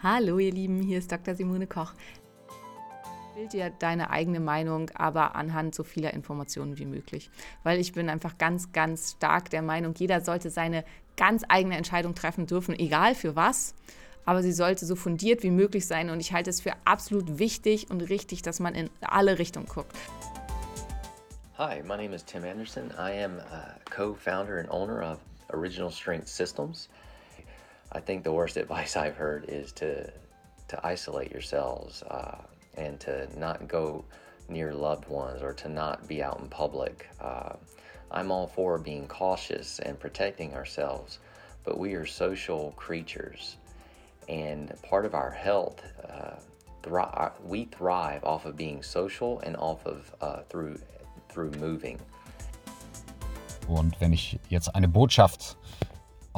[0.00, 1.34] Hallo ihr Lieben, hier ist Dr.
[1.34, 1.92] Simone Koch.
[3.34, 7.32] Bild dir deine eigene Meinung, aber anhand so vieler Informationen wie möglich.
[7.64, 10.84] Weil ich bin einfach ganz, ganz stark der Meinung, jeder sollte seine
[11.16, 13.74] ganz eigene Entscheidung treffen dürfen, egal für was.
[14.24, 17.90] Aber sie sollte so fundiert wie möglich sein und ich halte es für absolut wichtig
[17.90, 19.96] und richtig, dass man in alle Richtungen guckt.
[21.56, 22.92] Hi, my name is Tim Anderson.
[22.96, 23.40] I am
[23.90, 25.18] co-founder and owner of
[25.52, 26.88] Original Strength Systems.
[27.92, 30.10] I think the worst advice I've heard is to
[30.68, 32.36] to isolate yourselves uh,
[32.76, 34.04] and to not go
[34.50, 37.08] near loved ones or to not be out in public.
[37.20, 37.54] Uh,
[38.10, 41.18] I'm all for being cautious and protecting ourselves,
[41.64, 43.56] but we are social creatures,
[44.28, 45.82] and part of our health.
[46.08, 46.36] Uh,
[46.82, 50.78] thri- we thrive off of being social and off of uh, through
[51.28, 51.98] through moving.
[53.68, 55.56] Und wenn ich jetzt eine Botschaft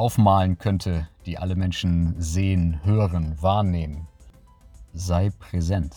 [0.00, 4.08] aufmalen könnte, die alle Menschen sehen, hören, wahrnehmen.
[4.94, 5.94] Sei präsent.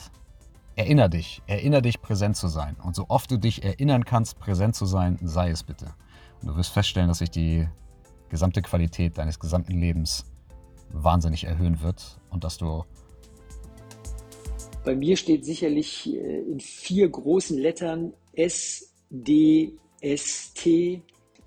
[0.75, 2.75] Erinner dich, erinner dich, präsent zu sein.
[2.83, 5.93] Und so oft du dich erinnern kannst, präsent zu sein, sei es bitte.
[6.41, 7.65] Und du wirst feststellen, dass sich die
[8.27, 10.25] gesamte Qualität deines gesamten Lebens
[10.91, 12.83] wahnsinnig erhöhen wird und dass du.
[14.83, 21.01] Bei mir steht sicherlich äh, in vier großen Lettern S, D, S, T,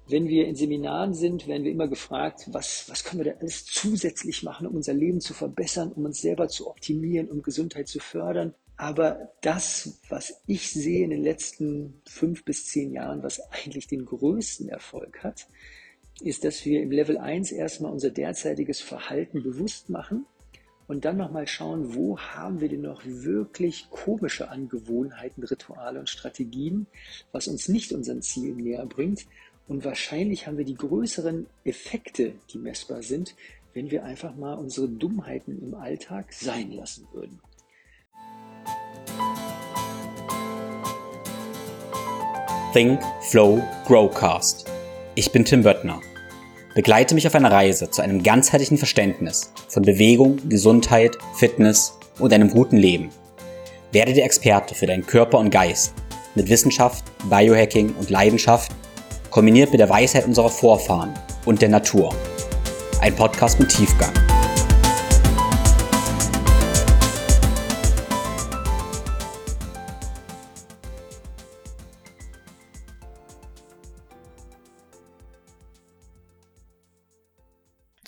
[0.08, 3.64] wenn wir in Seminaren sind, werden wir immer gefragt, was, was können wir da alles
[3.64, 7.98] zusätzlich machen, um unser Leben zu verbessern, um uns selber zu optimieren, um Gesundheit zu
[7.98, 8.54] fördern.
[8.76, 14.04] Aber das, was ich sehe in den letzten fünf bis zehn Jahren, was eigentlich den
[14.04, 15.48] größten Erfolg hat,
[16.20, 20.24] ist, dass wir im Level 1 erstmal unser derzeitiges Verhalten bewusst machen
[20.86, 26.86] und dann nochmal schauen, wo haben wir denn noch wirklich komische Angewohnheiten, Rituale und Strategien,
[27.32, 29.26] was uns nicht unseren Zielen näher bringt
[29.68, 33.34] und wahrscheinlich haben wir die größeren Effekte, die messbar sind,
[33.74, 37.40] wenn wir einfach mal unsere Dummheiten im Alltag sein lassen würden.
[42.72, 44.66] Think, Flow, Growcast.
[45.14, 46.00] Ich bin Tim Böttner.
[46.74, 52.50] Begleite mich auf einer Reise zu einem ganzheitlichen Verständnis von Bewegung, Gesundheit, Fitness und einem
[52.50, 53.10] guten Leben.
[53.92, 55.94] Werde der Experte für deinen Körper und Geist
[56.34, 58.72] mit Wissenschaft, Biohacking und Leidenschaft
[59.30, 61.14] kombiniert mit der Weisheit unserer Vorfahren
[61.44, 62.14] und der Natur.
[63.00, 64.12] Ein Podcast mit Tiefgang.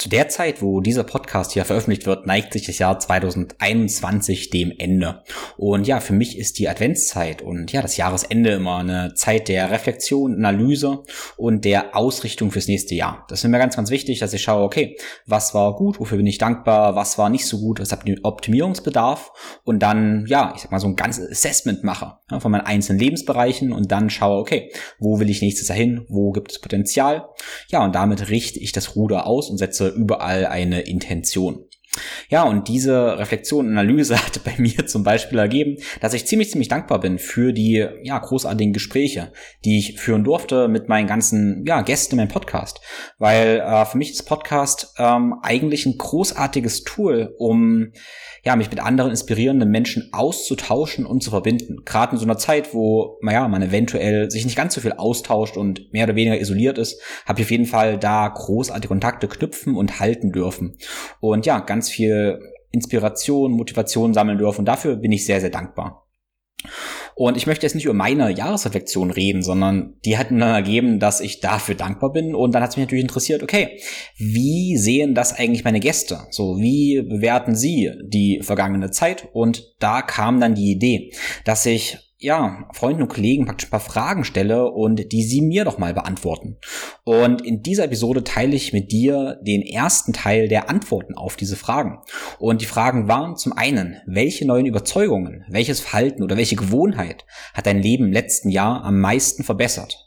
[0.08, 4.72] Zu der Zeit, wo dieser Podcast hier veröffentlicht wird, neigt sich das Jahr 2021 dem
[4.78, 5.22] Ende.
[5.58, 9.70] Und ja, für mich ist die Adventszeit und ja, das Jahresende immer eine Zeit der
[9.70, 11.02] Reflexion, Analyse
[11.36, 13.26] und der Ausrichtung fürs nächste Jahr.
[13.28, 14.96] Das ist mir ganz, ganz wichtig, dass ich schaue, okay,
[15.26, 19.60] was war gut, wofür bin ich dankbar, was war nicht so gut, was hat Optimierungsbedarf
[19.64, 22.98] und dann, ja, ich sag mal, so ein ganzes Assessment mache ja, von meinen einzelnen
[22.98, 27.28] Lebensbereichen und dann schaue, okay, wo will ich nächstes Jahr hin, wo gibt es Potenzial?
[27.68, 31.64] Ja, und damit richte ich das Ruder aus und setze überall eine Intention.
[32.28, 36.50] Ja, und diese Reflexion und Analyse hat bei mir zum Beispiel ergeben, dass ich ziemlich,
[36.50, 39.32] ziemlich dankbar bin für die ja, großartigen Gespräche,
[39.64, 42.80] die ich führen durfte mit meinen ganzen ja, Gästen in meinem Podcast.
[43.18, 47.92] Weil äh, für mich ist Podcast ähm, eigentlich ein großartiges Tool, um
[48.48, 51.84] ja, mich mit anderen inspirierenden Menschen auszutauschen und zu verbinden.
[51.84, 55.58] Gerade in so einer Zeit, wo, naja, man eventuell sich nicht ganz so viel austauscht
[55.58, 59.76] und mehr oder weniger isoliert ist, habe ich auf jeden Fall da großartige Kontakte knüpfen
[59.76, 60.78] und halten dürfen.
[61.20, 64.60] Und ja, ganz viel Inspiration, Motivation sammeln dürfen.
[64.60, 66.08] Und dafür bin ich sehr, sehr dankbar.
[67.18, 71.00] Und ich möchte jetzt nicht über meine Jahresreflexion reden, sondern die hat mir dann ergeben,
[71.00, 72.32] dass ich dafür dankbar bin.
[72.32, 73.80] Und dann hat es mich natürlich interessiert, okay,
[74.16, 76.20] wie sehen das eigentlich meine Gäste?
[76.30, 79.26] So, wie bewerten sie die vergangene Zeit?
[79.32, 81.12] Und da kam dann die Idee,
[81.44, 85.64] dass ich ja, Freunden und Kollegen praktisch ein paar Fragen stelle und die sie mir
[85.64, 86.58] doch mal beantworten.
[87.04, 91.54] Und in dieser Episode teile ich mit dir den ersten Teil der Antworten auf diese
[91.54, 92.00] Fragen.
[92.40, 97.66] Und die Fragen waren zum einen, welche neuen Überzeugungen, welches Verhalten oder welche Gewohnheit hat
[97.66, 100.04] dein Leben im letzten Jahr am meisten verbessert?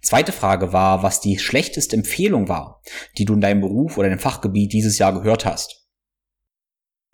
[0.00, 2.80] Zweite Frage war, was die schlechteste Empfehlung war,
[3.18, 5.77] die du in deinem Beruf oder deinem Fachgebiet dieses Jahr gehört hast.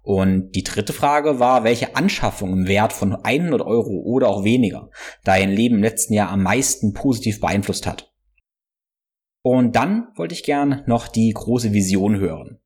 [0.05, 4.91] Und die dritte Frage war, welche Anschaffung im Wert von 100 Euro oder auch weniger
[5.25, 8.12] dein Leben im letzten Jahr am meisten positiv beeinflusst hat.
[9.41, 12.61] Und dann wollte ich gern noch die große Vision hören.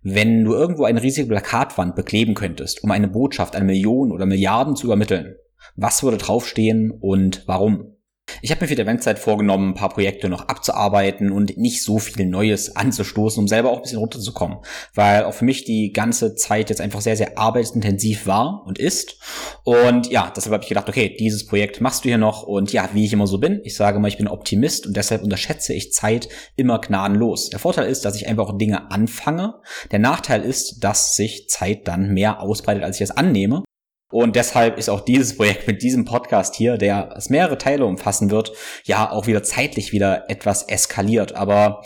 [0.00, 4.74] Wenn du irgendwo eine riesige Plakatwand bekleben könntest, um eine Botschaft an Millionen oder Milliarden
[4.74, 5.36] zu übermitteln,
[5.76, 7.97] was würde draufstehen und warum?
[8.42, 11.98] Ich habe mir für die Eventzeit vorgenommen, ein paar Projekte noch abzuarbeiten und nicht so
[11.98, 14.58] viel Neues anzustoßen, um selber auch ein bisschen runterzukommen.
[14.94, 19.16] Weil auch für mich die ganze Zeit jetzt einfach sehr, sehr arbeitsintensiv war und ist.
[19.64, 22.42] Und ja, deshalb habe ich gedacht, okay, dieses Projekt machst du hier noch.
[22.42, 25.22] Und ja, wie ich immer so bin, ich sage mal, ich bin Optimist und deshalb
[25.22, 27.50] unterschätze ich Zeit immer gnadenlos.
[27.50, 29.54] Der Vorteil ist, dass ich einfach auch Dinge anfange.
[29.90, 33.62] Der Nachteil ist, dass sich Zeit dann mehr ausbreitet, als ich es annehme.
[34.10, 38.30] Und deshalb ist auch dieses Projekt mit diesem Podcast hier, der es mehrere Teile umfassen
[38.30, 38.52] wird,
[38.84, 41.34] ja auch wieder zeitlich wieder etwas eskaliert.
[41.34, 41.82] Aber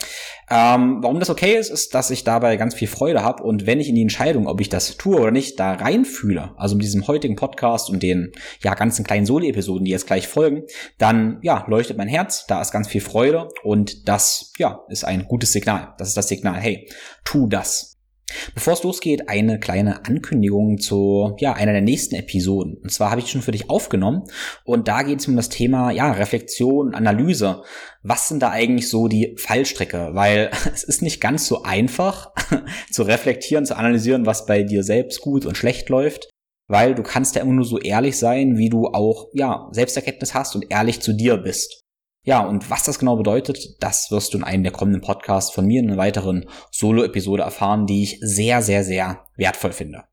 [0.48, 3.80] ähm, warum das okay ist, ist, dass ich dabei ganz viel Freude habe und wenn
[3.80, 7.06] ich in die Entscheidung, ob ich das tue oder nicht, da reinfühle, also mit diesem
[7.08, 8.32] heutigen Podcast und den
[8.62, 10.62] ja ganzen kleinen Soli-Episoden, die jetzt gleich folgen,
[10.98, 15.24] dann ja leuchtet mein Herz, da ist ganz viel Freude und das ja ist ein
[15.26, 15.94] gutes Signal.
[15.98, 16.88] Das ist das Signal, hey,
[17.24, 17.91] tu das.
[18.54, 22.76] Bevor es losgeht, eine kleine Ankündigung zu ja, einer der nächsten Episoden.
[22.82, 24.24] Und zwar habe ich schon für dich aufgenommen
[24.64, 27.62] und da geht es um das Thema ja, Reflexion, Analyse.
[28.02, 30.10] Was sind da eigentlich so die Fallstrecke?
[30.12, 32.32] Weil es ist nicht ganz so einfach
[32.90, 36.28] zu reflektieren, zu analysieren, was bei dir selbst gut und schlecht läuft.
[36.68, 40.54] Weil du kannst ja immer nur so ehrlich sein, wie du auch ja Selbsterkenntnis hast
[40.54, 41.81] und ehrlich zu dir bist.
[42.24, 45.66] Ja, und was das genau bedeutet, das wirst du in einem der kommenden Podcasts von
[45.66, 50.04] mir in einer weiteren Solo-Episode erfahren, die ich sehr, sehr, sehr wertvoll finde.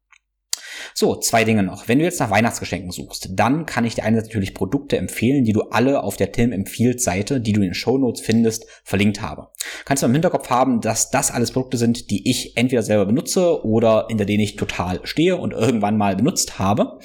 [0.94, 1.88] So, zwei Dinge noch.
[1.88, 5.54] Wenn du jetzt nach Weihnachtsgeschenken suchst, dann kann ich dir einerseits natürlich Produkte empfehlen, die
[5.54, 9.22] du alle auf der Tim empfiehlt Seite, die du in den Show Notes findest, verlinkt
[9.22, 9.50] habe.
[9.86, 13.64] Kannst du im Hinterkopf haben, dass das alles Produkte sind, die ich entweder selber benutze
[13.66, 17.00] oder in der denen ich total stehe und irgendwann mal benutzt habe.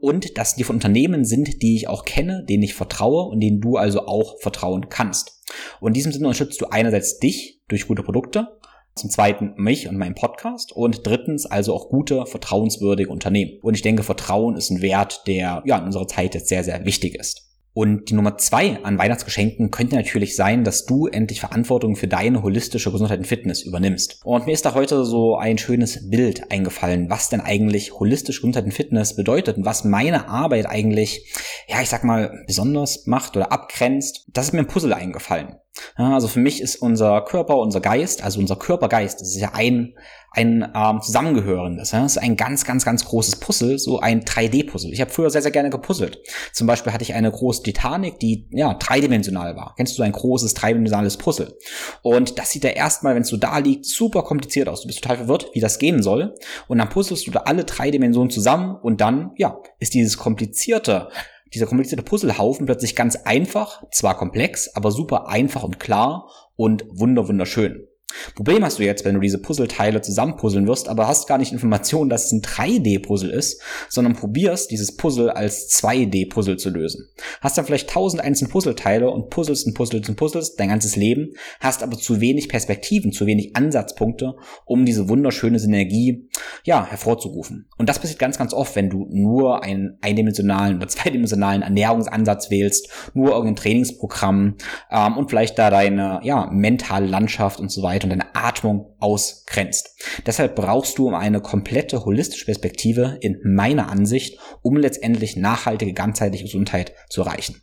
[0.00, 3.60] Und dass die von Unternehmen sind, die ich auch kenne, denen ich vertraue und denen
[3.60, 5.42] du also auch vertrauen kannst.
[5.80, 8.55] Und in diesem Sinne unterstützt du einerseits dich durch gute Produkte
[8.96, 13.60] zum zweiten mich und meinen Podcast und drittens also auch gute, vertrauenswürdige Unternehmen.
[13.62, 16.84] Und ich denke, Vertrauen ist ein Wert, der ja in unserer Zeit jetzt sehr, sehr
[16.84, 17.45] wichtig ist.
[17.76, 22.42] Und die Nummer zwei an Weihnachtsgeschenken könnte natürlich sein, dass du endlich Verantwortung für deine
[22.42, 24.20] holistische Gesundheit und Fitness übernimmst.
[24.24, 28.64] Und mir ist da heute so ein schönes Bild eingefallen, was denn eigentlich holistische Gesundheit
[28.64, 31.30] und Fitness bedeutet und was meine Arbeit eigentlich,
[31.68, 34.24] ja, ich sag mal, besonders macht oder abgrenzt.
[34.28, 35.56] Das ist mir ein Puzzle eingefallen.
[35.98, 39.50] Ja, also für mich ist unser Körper, unser Geist, also unser Körpergeist, das ist ja
[39.52, 39.94] ein,
[40.36, 41.92] ein ähm, zusammengehörendes.
[41.92, 42.02] Ja?
[42.02, 44.92] Das ist ein ganz, ganz, ganz großes Puzzle, so ein 3D-Puzzle.
[44.92, 46.18] Ich habe früher sehr, sehr gerne gepuzzelt.
[46.52, 49.74] Zum Beispiel hatte ich eine große Titanic, die ja dreidimensional war.
[49.76, 51.56] Kennst du so ein großes dreidimensionales Puzzle?
[52.02, 54.82] Und das sieht ja erstmal, wenn es so da liegt, super kompliziert aus.
[54.82, 56.34] Du bist total verwirrt, wie das gehen soll.
[56.68, 61.08] Und dann puzzelst du da alle drei Dimensionen zusammen und dann, ja, ist dieses komplizierte
[61.54, 67.28] dieser komplizierte Puzzlehaufen plötzlich ganz einfach, zwar komplex, aber super einfach und klar und wunder
[67.28, 67.86] wunderschön.
[68.34, 72.10] Problem hast du jetzt, wenn du diese Puzzleteile zusammenpuzzeln wirst, aber hast gar nicht Informationen,
[72.10, 77.08] dass es ein 3D-Puzzle ist, sondern probierst, dieses Puzzle als 2D-Puzzle zu lösen.
[77.40, 81.32] Hast dann vielleicht tausend einzelne Puzzleteile und puzzelst und puzzelst und puzzelst dein ganzes Leben,
[81.60, 86.28] hast aber zu wenig Perspektiven, zu wenig Ansatzpunkte, um diese wunderschöne Synergie,
[86.64, 87.68] ja, hervorzurufen.
[87.78, 92.88] Und das passiert ganz, ganz oft, wenn du nur einen eindimensionalen oder zweidimensionalen Ernährungsansatz wählst,
[93.14, 94.56] nur irgendein Trainingsprogramm
[94.90, 99.90] ähm, und vielleicht da deine, ja, mentale Landschaft und so weiter und deine Atmung ausgrenzt.
[100.26, 106.92] Deshalb brauchst du eine komplette holistische Perspektive in meiner Ansicht, um letztendlich nachhaltige ganzheitliche Gesundheit
[107.08, 107.62] zu erreichen.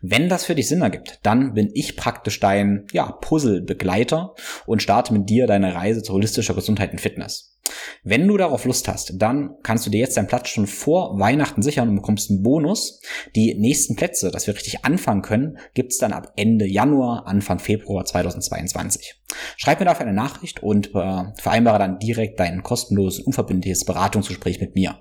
[0.00, 4.34] Wenn das für dich Sinn ergibt, dann bin ich praktisch dein ja, Puzzle-Begleiter
[4.66, 7.57] und starte mit dir deine Reise zu holistischer Gesundheit und Fitness.
[8.02, 11.62] Wenn du darauf Lust hast, dann kannst du dir jetzt deinen Platz schon vor Weihnachten
[11.62, 13.00] sichern und bekommst einen Bonus.
[13.34, 18.04] Die nächsten Plätze, dass wir richtig anfangen können, gibt's dann ab Ende Januar, Anfang Februar
[18.04, 19.14] 2022.
[19.56, 24.74] Schreib mir dafür eine Nachricht und äh, vereinbare dann direkt dein kostenloses, unverbindliches Beratungsgespräch mit
[24.74, 24.98] mir.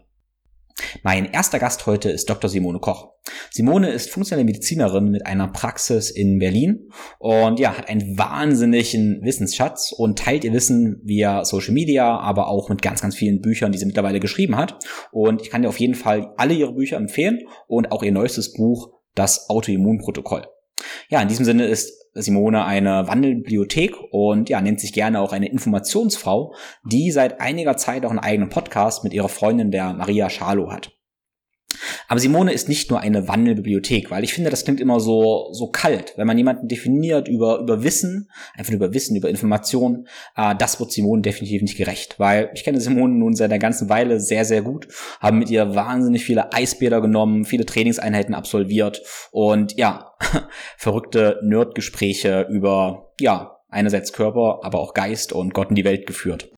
[1.03, 2.49] Mein erster Gast heute ist Dr.
[2.49, 3.09] Simone Koch.
[3.51, 9.91] Simone ist funktionelle Medizinerin mit einer Praxis in Berlin und ja, hat einen wahnsinnigen Wissensschatz
[9.91, 13.77] und teilt ihr Wissen via Social Media, aber auch mit ganz, ganz vielen Büchern, die
[13.77, 14.79] sie mittlerweile geschrieben hat.
[15.11, 18.53] Und ich kann dir auf jeden Fall alle ihre Bücher empfehlen und auch ihr neuestes
[18.53, 20.45] Buch, das Autoimmunprotokoll.
[21.09, 25.49] Ja, in diesem Sinne ist Simone eine Wandelbibliothek und ja, nennt sich gerne auch eine
[25.49, 30.71] Informationsfrau, die seit einiger Zeit auch einen eigenen Podcast mit ihrer Freundin der Maria Schalow
[30.71, 30.96] hat.
[32.07, 35.67] Aber Simone ist nicht nur eine Wandelbibliothek, weil ich finde, das klingt immer so, so
[35.67, 36.13] kalt.
[36.17, 40.91] Wenn man jemanden definiert über, über Wissen, einfach über Wissen, über Informationen, äh, das wird
[40.91, 42.19] Simone definitiv nicht gerecht.
[42.19, 44.87] Weil ich kenne Simone nun seit einer ganzen Weile sehr, sehr gut,
[45.19, 50.13] haben mit ihr wahnsinnig viele Eisbäder genommen, viele Trainingseinheiten absolviert und ja,
[50.77, 56.49] verrückte Nerdgespräche über, ja, einerseits Körper, aber auch Geist und Gott in die Welt geführt.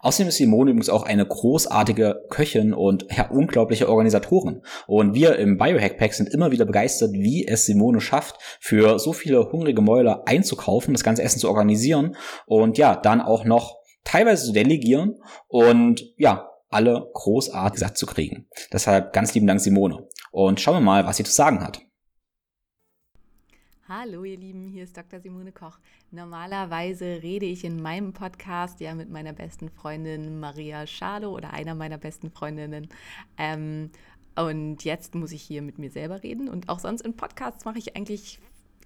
[0.00, 4.62] Außerdem ist Simone übrigens auch eine großartige Köchin und ja, unglaubliche Organisatorin.
[4.86, 9.12] Und wir im Biohack Pack sind immer wieder begeistert, wie es Simone schafft, für so
[9.12, 12.16] viele hungrige Mäuler einzukaufen, das ganze Essen zu organisieren
[12.46, 15.16] und ja, dann auch noch teilweise zu delegieren
[15.48, 18.46] und ja, alle großartig satt zu kriegen.
[18.72, 20.06] Deshalb ganz lieben Dank, Simone.
[20.30, 21.80] Und schauen wir mal, was sie zu sagen hat.
[23.90, 25.18] Hallo ihr Lieben, hier ist Dr.
[25.18, 25.78] Simone Koch.
[26.10, 31.74] Normalerweise rede ich in meinem Podcast ja mit meiner besten Freundin Maria Schalo oder einer
[31.74, 32.88] meiner besten Freundinnen.
[33.38, 33.88] Ähm,
[34.36, 36.50] und jetzt muss ich hier mit mir selber reden.
[36.50, 38.38] Und auch sonst in Podcasts mache ich eigentlich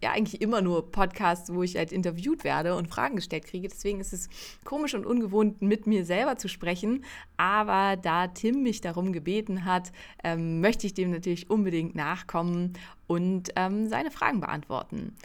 [0.03, 3.69] ja eigentlich immer nur Podcasts, wo ich halt interviewt werde und Fragen gestellt kriege.
[3.69, 4.29] Deswegen ist es
[4.65, 7.05] komisch und ungewohnt, mit mir selber zu sprechen.
[7.37, 9.93] Aber da Tim mich darum gebeten hat,
[10.25, 12.75] ähm, möchte ich dem natürlich unbedingt nachkommen
[13.07, 15.17] und ähm, seine Fragen beantworten.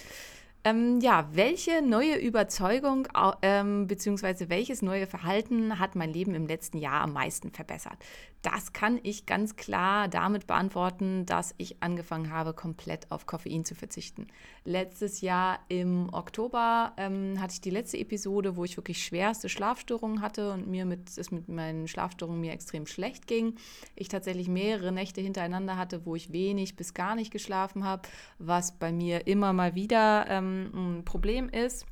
[0.68, 3.08] Ähm, ja, welche neue Überzeugung
[3.42, 4.50] ähm, bzw.
[4.50, 7.98] welches neue Verhalten hat mein Leben im letzten Jahr am meisten verbessert?
[8.42, 13.76] Das kann ich ganz klar damit beantworten, dass ich angefangen habe, komplett auf Koffein zu
[13.76, 14.28] verzichten.
[14.64, 20.22] Letztes Jahr im Oktober ähm, hatte ich die letzte Episode, wo ich wirklich schwerste Schlafstörungen
[20.22, 23.56] hatte und mir mit, es mit meinen Schlafstörungen mir extrem schlecht ging.
[23.96, 28.04] Ich tatsächlich mehrere Nächte hintereinander hatte, wo ich wenig bis gar nicht geschlafen habe,
[28.38, 31.86] was bei mir immer mal wieder ähm, ein Problem ist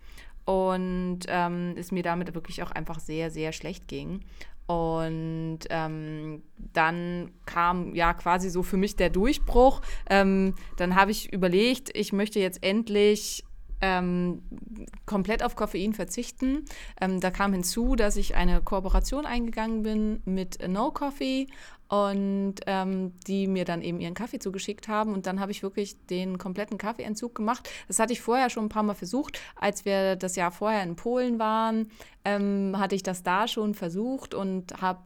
[0.45, 4.21] und ähm, es mir damit wirklich auch einfach sehr, sehr schlecht ging.
[4.67, 6.41] Und ähm,
[6.73, 9.81] dann kam ja quasi so für mich der Durchbruch.
[10.09, 13.43] Ähm, dann habe ich überlegt, ich möchte jetzt endlich
[13.81, 14.41] ähm,
[15.05, 16.65] komplett auf Koffein verzichten.
[16.99, 21.47] Ähm, da kam hinzu, dass ich eine Kooperation eingegangen bin mit No Coffee
[21.87, 25.13] und ähm, die mir dann eben ihren Kaffee zugeschickt haben.
[25.13, 27.69] Und dann habe ich wirklich den kompletten Kaffeeentzug gemacht.
[27.87, 29.39] Das hatte ich vorher schon ein paar Mal versucht.
[29.55, 31.89] Als wir das Jahr vorher in Polen waren,
[32.23, 35.03] ähm, hatte ich das da schon versucht und habe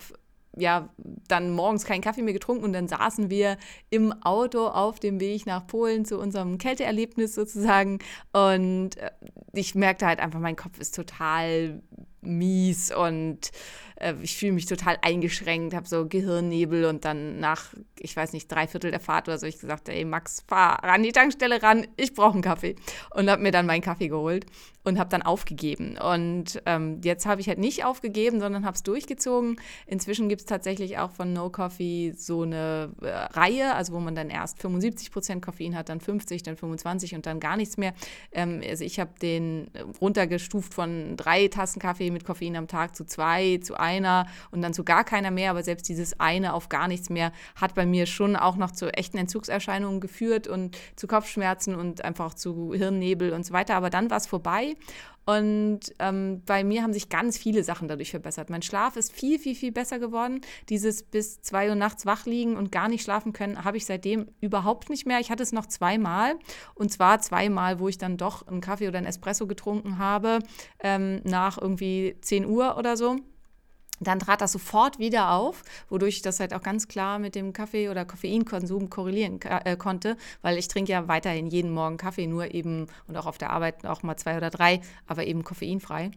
[0.60, 0.89] ja,
[1.28, 3.58] dann morgens keinen Kaffee mehr getrunken und dann saßen wir
[3.89, 8.00] im Auto auf dem Weg nach Polen zu unserem Kälteerlebnis sozusagen.
[8.34, 9.12] Und äh,
[9.54, 11.82] ich merkte halt einfach, mein Kopf ist total
[12.22, 13.52] mies und
[14.00, 18.52] äh, ich fühle mich total eingeschränkt, habe so Gehirnnebel und dann nach, ich weiß nicht,
[18.52, 21.88] drei Viertel der Fahrt oder so, ich gesagt, ey Max, fahr an die Tankstelle ran,
[21.98, 22.76] ich brauche einen Kaffee
[23.14, 24.46] und habe mir dann meinen Kaffee geholt
[24.84, 25.98] und habe dann aufgegeben.
[25.98, 29.60] Und ähm, jetzt habe ich halt nicht aufgegeben, sondern habe es durchgezogen.
[29.86, 34.16] Inzwischen gibt es tatsächlich auch von No Coffee so eine äh, Reihe, also wo man
[34.16, 37.94] dann erst 75 Prozent Koffein hat, dann 50, dann 25 und dann gar nichts mehr.
[38.32, 43.06] Ähm, also ich habe den runtergestuft von drei Tassen Kaffee mit Koffein am Tag zu
[43.06, 45.51] zwei, zu einer und dann zu gar keiner mehr.
[45.51, 48.92] Aber selbst dieses eine auf gar nichts mehr hat bei mir schon auch noch zu
[48.94, 53.75] echten Entzugserscheinungen geführt und zu Kopfschmerzen und einfach zu Hirnnebel und so weiter.
[53.75, 54.75] Aber dann war es vorbei
[55.26, 58.50] und ähm, bei mir haben sich ganz viele Sachen dadurch verbessert.
[58.50, 60.42] Mein Schlaf ist viel, viel, viel besser geworden.
[60.70, 64.28] Dieses bis zwei Uhr nachts wach liegen und gar nicht schlafen können, habe ich seitdem
[64.42, 65.20] überhaupt nicht mehr.
[65.20, 66.36] Ich hatte es noch zweimal.
[66.74, 70.40] Und zwar zweimal, wo ich dann doch einen Kaffee oder einen Espresso getrunken habe,
[70.80, 73.18] ähm, nach irgendwie 10 Uhr oder so
[74.00, 77.53] dann trat das sofort wieder auf, wodurch ich das halt auch ganz klar mit dem
[77.53, 82.53] Kaffee- oder Koffeinkonsum korrelieren äh, konnte, weil ich trinke ja weiterhin jeden Morgen Kaffee, nur
[82.53, 86.12] eben und auch auf der Arbeit auch mal zwei oder drei, aber eben koffeinfrei.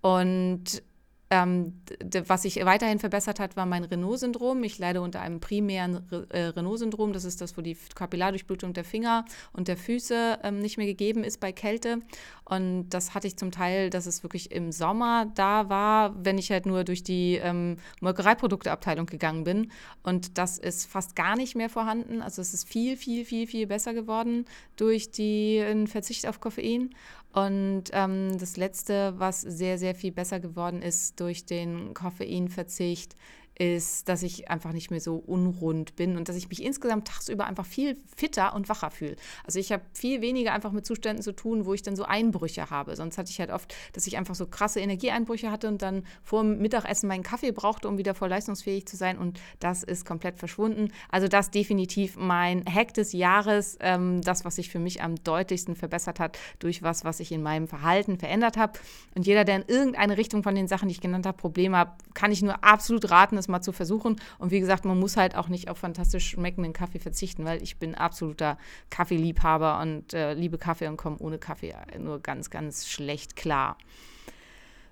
[0.00, 0.82] Und
[1.30, 1.80] ähm,
[2.26, 4.62] was sich weiterhin verbessert hat, war mein Renault-Syndrom.
[4.62, 7.12] Ich leide unter einem primären äh, Renault-Syndrom.
[7.12, 11.24] Das ist das, wo die Kapillardurchblutung der Finger und der Füße ähm, nicht mehr gegeben
[11.24, 12.02] ist bei Kälte.
[12.44, 16.50] Und das hatte ich zum Teil, dass es wirklich im Sommer da war, wenn ich
[16.50, 19.72] halt nur durch die ähm, Molkereiprodukteabteilung gegangen bin.
[20.02, 22.20] Und das ist fast gar nicht mehr vorhanden.
[22.20, 24.44] Also es ist viel, viel, viel, viel besser geworden
[24.76, 26.94] durch den Verzicht auf Koffein.
[27.34, 33.16] Und ähm, das Letzte, was sehr, sehr viel besser geworden ist durch den Koffeinverzicht,
[33.58, 37.46] ist, dass ich einfach nicht mehr so unrund bin und dass ich mich insgesamt tagsüber
[37.46, 39.16] einfach viel fitter und wacher fühle.
[39.44, 42.70] Also ich habe viel weniger einfach mit Zuständen zu tun, wo ich dann so Einbrüche
[42.70, 42.96] habe.
[42.96, 46.42] Sonst hatte ich halt oft, dass ich einfach so krasse Energieeinbrüche hatte und dann vor
[46.42, 49.18] dem Mittagessen meinen Kaffee brauchte, um wieder voll leistungsfähig zu sein.
[49.18, 50.88] Und das ist komplett verschwunden.
[51.08, 55.76] Also das definitiv mein Hack des Jahres, ähm, das, was sich für mich am deutlichsten
[55.76, 58.78] verbessert hat durch was, was ich in meinem Verhalten verändert habe.
[59.14, 61.94] Und jeder, der in irgendeine Richtung von den Sachen, die ich genannt habe, Probleme hat,
[62.14, 64.16] kann ich nur absolut raten, es mal zu versuchen.
[64.38, 67.76] Und wie gesagt, man muss halt auch nicht auf fantastisch schmeckenden Kaffee verzichten, weil ich
[67.78, 68.58] bin absoluter
[68.90, 73.76] Kaffeeliebhaber und äh, liebe Kaffee und komme ohne Kaffee nur ganz, ganz schlecht klar.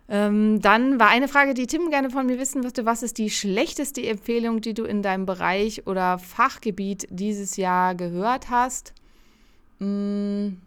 [0.09, 2.85] Ähm, dann war eine Frage, die Tim gerne von mir wissen möchte.
[2.85, 8.51] Was ist die schlechteste Empfehlung, die du in deinem Bereich oder Fachgebiet dieses Jahr gehört
[8.51, 8.93] hast?
[9.79, 10.61] Hm,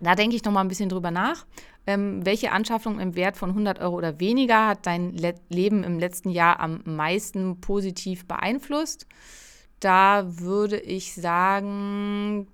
[0.00, 1.46] da denke ich noch mal ein bisschen drüber nach.
[1.86, 5.98] Ähm, welche Anschaffung im Wert von 100 Euro oder weniger hat dein Le Leben im
[5.98, 9.06] letzten Jahr am meisten positiv beeinflusst?
[9.80, 12.46] Da würde ich sagen,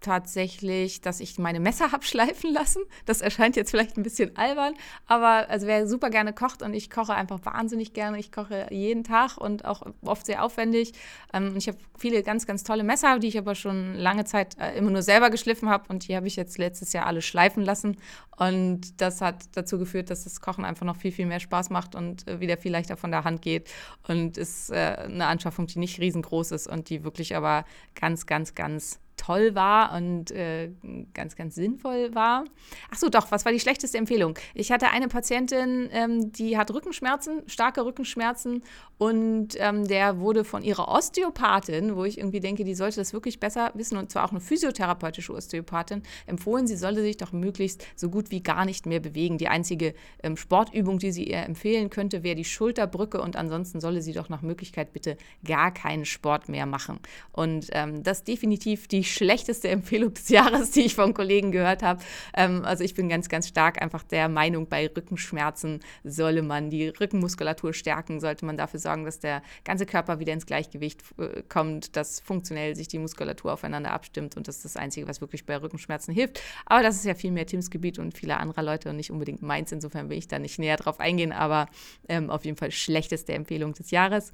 [0.00, 2.82] tatsächlich, dass ich meine Messer habe schleifen lassen.
[3.06, 4.74] Das erscheint jetzt vielleicht ein bisschen albern,
[5.06, 8.18] aber also wer super gerne kocht und ich koche einfach wahnsinnig gerne.
[8.18, 10.92] Ich koche jeden Tag und auch oft sehr aufwendig.
[11.32, 14.76] Ähm, ich habe viele ganz, ganz tolle Messer, die ich aber schon lange Zeit äh,
[14.76, 17.96] immer nur selber geschliffen habe und die habe ich jetzt letztes Jahr alle schleifen lassen.
[18.36, 21.96] Und das hat dazu geführt, dass das Kochen einfach noch viel, viel mehr Spaß macht
[21.96, 23.68] und äh, wieder viel leichter von der Hand geht.
[24.06, 27.64] Und ist äh, eine Anschaffung, die nicht riesengroß ist und die wirklich aber
[27.94, 30.70] ganz, ganz, ganz toll war und äh,
[31.12, 32.44] ganz, ganz sinnvoll war.
[32.90, 34.38] Ach so, doch, was war die schlechteste Empfehlung?
[34.54, 38.62] Ich hatte eine Patientin, ähm, die hat Rückenschmerzen, starke Rückenschmerzen
[38.96, 43.38] und ähm, der wurde von ihrer Osteopathin, wo ich irgendwie denke, die sollte das wirklich
[43.38, 48.08] besser wissen und zwar auch eine physiotherapeutische Osteopathin, empfohlen, sie sollte sich doch möglichst so
[48.08, 49.36] gut wie gar nicht mehr bewegen.
[49.36, 49.92] Die einzige
[50.22, 54.30] ähm, Sportübung, die sie ihr empfehlen könnte, wäre die Schulterbrücke und ansonsten solle sie doch
[54.30, 56.98] nach Möglichkeit bitte gar keinen Sport mehr machen.
[57.32, 62.02] Und ähm, das definitiv die schlechteste Empfehlung des Jahres, die ich von Kollegen gehört habe.
[62.34, 66.88] Ähm, also ich bin ganz, ganz stark einfach der Meinung, bei Rückenschmerzen solle man die
[66.88, 71.96] Rückenmuskulatur stärken, sollte man dafür sorgen, dass der ganze Körper wieder ins Gleichgewicht äh, kommt,
[71.96, 75.56] dass funktionell sich die Muskulatur aufeinander abstimmt und das ist das Einzige, was wirklich bei
[75.56, 76.40] Rückenschmerzen hilft.
[76.66, 79.42] Aber das ist ja viel mehr Tims Gebiet und vieler anderer Leute und nicht unbedingt
[79.42, 79.72] meins.
[79.72, 81.68] Insofern will ich da nicht näher drauf eingehen, aber
[82.08, 84.32] ähm, auf jeden Fall schlechteste Empfehlung des Jahres.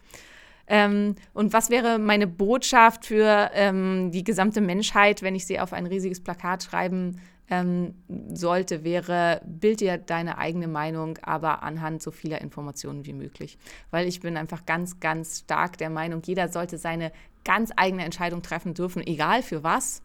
[0.66, 5.72] Ähm, und was wäre meine Botschaft für ähm, die gesamte Menschheit, wenn ich sie auf
[5.72, 7.94] ein riesiges Plakat schreiben ähm,
[8.32, 13.58] sollte, wäre, bild dir deine eigene Meinung, aber anhand so vieler Informationen wie möglich.
[13.90, 17.12] Weil ich bin einfach ganz, ganz stark der Meinung, jeder sollte seine
[17.44, 20.00] ganz eigene Entscheidung treffen dürfen, egal für was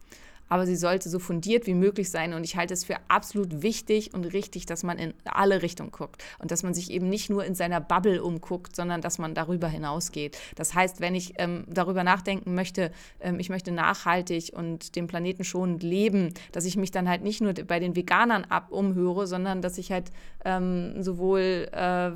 [0.50, 2.34] aber sie sollte so fundiert wie möglich sein.
[2.34, 6.22] Und ich halte es für absolut wichtig und richtig, dass man in alle Richtungen guckt
[6.40, 9.68] und dass man sich eben nicht nur in seiner Bubble umguckt, sondern dass man darüber
[9.68, 10.36] hinausgeht.
[10.56, 12.90] Das heißt, wenn ich ähm, darüber nachdenken möchte,
[13.20, 17.40] ähm, ich möchte nachhaltig und den Planeten schonend leben, dass ich mich dann halt nicht
[17.40, 20.10] nur bei den Veganern ab umhöre, sondern dass ich halt
[20.44, 22.10] ähm, sowohl äh,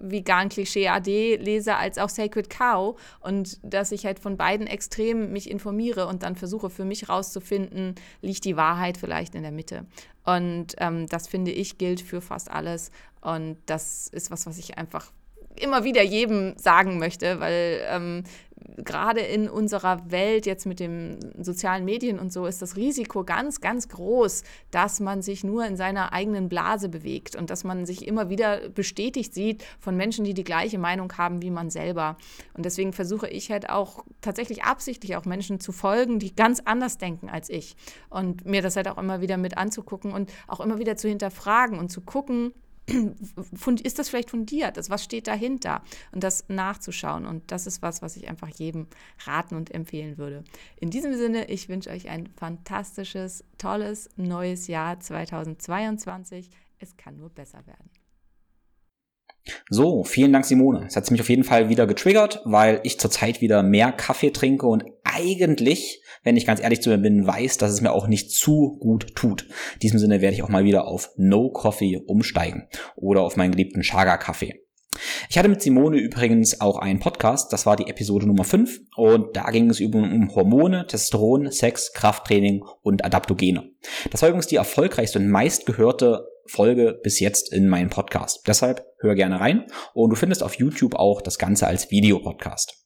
[0.00, 5.32] vegan Klischee AD lese als auch Sacred Cow und dass ich halt von beiden Extremen
[5.32, 9.52] mich informiere und dann versuche für mich rauszufinden, finden, liegt die Wahrheit vielleicht in der
[9.52, 9.86] Mitte.
[10.24, 12.90] Und ähm, das finde ich gilt für fast alles.
[13.20, 15.10] Und das ist was, was ich einfach
[15.60, 18.24] immer wieder jedem sagen möchte, weil ähm,
[18.76, 23.60] gerade in unserer Welt jetzt mit den sozialen Medien und so ist das Risiko ganz,
[23.60, 28.06] ganz groß, dass man sich nur in seiner eigenen Blase bewegt und dass man sich
[28.06, 32.16] immer wieder bestätigt sieht von Menschen, die die gleiche Meinung haben wie man selber.
[32.54, 36.98] Und deswegen versuche ich halt auch tatsächlich absichtlich auch Menschen zu folgen, die ganz anders
[36.98, 37.76] denken als ich
[38.10, 41.78] und mir das halt auch immer wieder mit anzugucken und auch immer wieder zu hinterfragen
[41.78, 42.52] und zu gucken,
[43.82, 44.76] ist das vielleicht fundiert?
[44.76, 45.82] Also was steht dahinter?
[46.12, 47.26] Und das nachzuschauen.
[47.26, 48.86] Und das ist was, was ich einfach jedem
[49.24, 50.44] raten und empfehlen würde.
[50.80, 56.50] In diesem Sinne, ich wünsche euch ein fantastisches, tolles neues Jahr 2022.
[56.78, 58.01] Es kann nur besser werden.
[59.68, 60.86] So, vielen Dank, Simone.
[60.86, 64.66] Es hat mich auf jeden Fall wieder getriggert, weil ich zurzeit wieder mehr Kaffee trinke
[64.66, 68.30] und eigentlich, wenn ich ganz ehrlich zu mir bin, weiß, dass es mir auch nicht
[68.30, 69.42] zu gut tut.
[69.74, 73.52] In diesem Sinne werde ich auch mal wieder auf No Coffee umsteigen oder auf meinen
[73.52, 74.62] geliebten Chaga Kaffee.
[75.30, 79.34] Ich hatte mit Simone übrigens auch einen Podcast, das war die Episode Nummer 5 und
[79.36, 83.70] da ging es um Hormone, Testosteron, Sex, Krafttraining und Adaptogene.
[84.10, 88.42] Das war übrigens die erfolgreichste und meistgehörte Folge bis jetzt in meinem Podcast.
[88.46, 92.82] Deshalb hör gerne rein und du findest auf YouTube auch das Ganze als Videopodcast.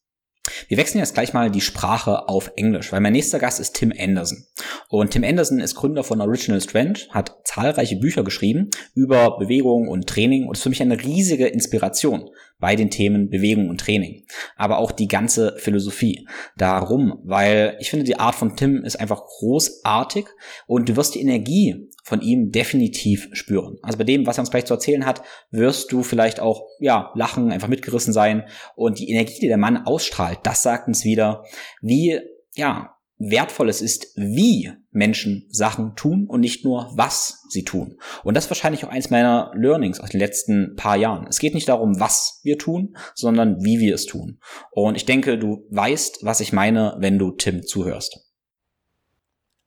[0.68, 3.92] Wir wechseln jetzt gleich mal die Sprache auf Englisch, weil mein nächster Gast ist Tim
[3.98, 4.46] Anderson.
[4.88, 10.08] Und Tim Anderson ist Gründer von Original Strength, hat zahlreiche Bücher geschrieben über Bewegung und
[10.08, 14.24] Training und ist für mich eine riesige Inspiration bei den Themen Bewegung und Training.
[14.56, 19.22] Aber auch die ganze Philosophie darum, weil ich finde, die Art von Tim ist einfach
[19.24, 20.26] großartig
[20.66, 23.78] und du wirst die Energie von ihm definitiv spüren.
[23.82, 27.10] Also bei dem, was er uns gleich zu erzählen hat, wirst du vielleicht auch, ja,
[27.14, 28.44] lachen, einfach mitgerissen sein.
[28.76, 31.44] Und die Energie, die der Mann ausstrahlt, das sagt uns wieder,
[31.82, 32.20] wie,
[32.54, 37.98] ja, wertvoll es ist, wie Menschen Sachen tun und nicht nur, was sie tun.
[38.24, 41.26] Und das ist wahrscheinlich auch eins meiner Learnings aus den letzten paar Jahren.
[41.26, 44.38] Es geht nicht darum, was wir tun, sondern wie wir es tun.
[44.70, 48.20] Und ich denke, du weißt, was ich meine, wenn du Tim zuhörst.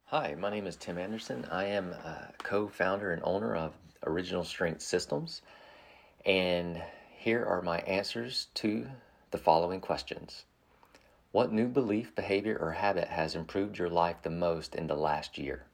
[0.07, 1.45] Hi, my name is Tim Anderson.
[1.51, 5.43] I am a co founder and owner of Original Strength Systems.
[6.25, 6.77] And
[7.17, 8.85] here are my answers to
[9.31, 10.45] the following questions
[11.31, 15.37] What new belief, behavior, or habit has improved your life the most in the last
[15.37, 15.65] year?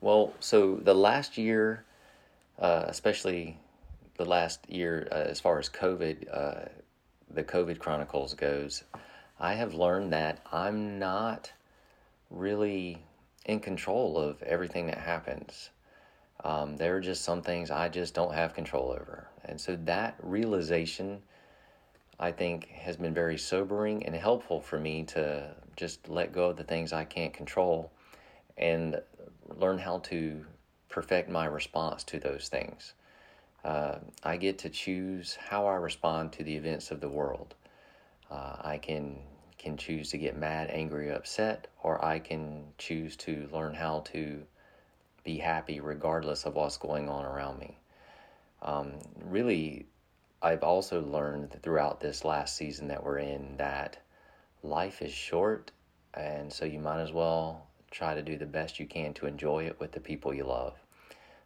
[0.00, 1.84] Well, so the last year
[2.58, 3.58] uh, especially
[4.16, 6.68] the last year, uh, as far as COVID, uh,
[7.30, 8.84] the COVID Chronicles goes,
[9.40, 11.50] I have learned that I'm not
[12.30, 13.02] really
[13.46, 15.70] in control of everything that happens.
[16.44, 19.28] Um, there are just some things I just don't have control over.
[19.44, 21.22] And so that realization,
[22.22, 26.56] I think, has been very sobering and helpful for me to just let go of
[26.56, 27.90] the things I can't control
[28.56, 29.02] and
[29.48, 30.46] learn how to
[30.88, 32.94] perfect my response to those things.
[33.64, 37.56] Uh, I get to choose how I respond to the events of the world.
[38.30, 39.18] Uh, I can
[39.58, 44.42] can choose to get mad, angry, upset, or I can choose to learn how to
[45.24, 47.78] be happy regardless of what's going on around me.
[48.60, 49.86] Um, really,
[50.42, 53.98] I've also learned throughout this last season that we're in that
[54.64, 55.70] life is short,
[56.14, 59.64] and so you might as well try to do the best you can to enjoy
[59.66, 60.74] it with the people you love.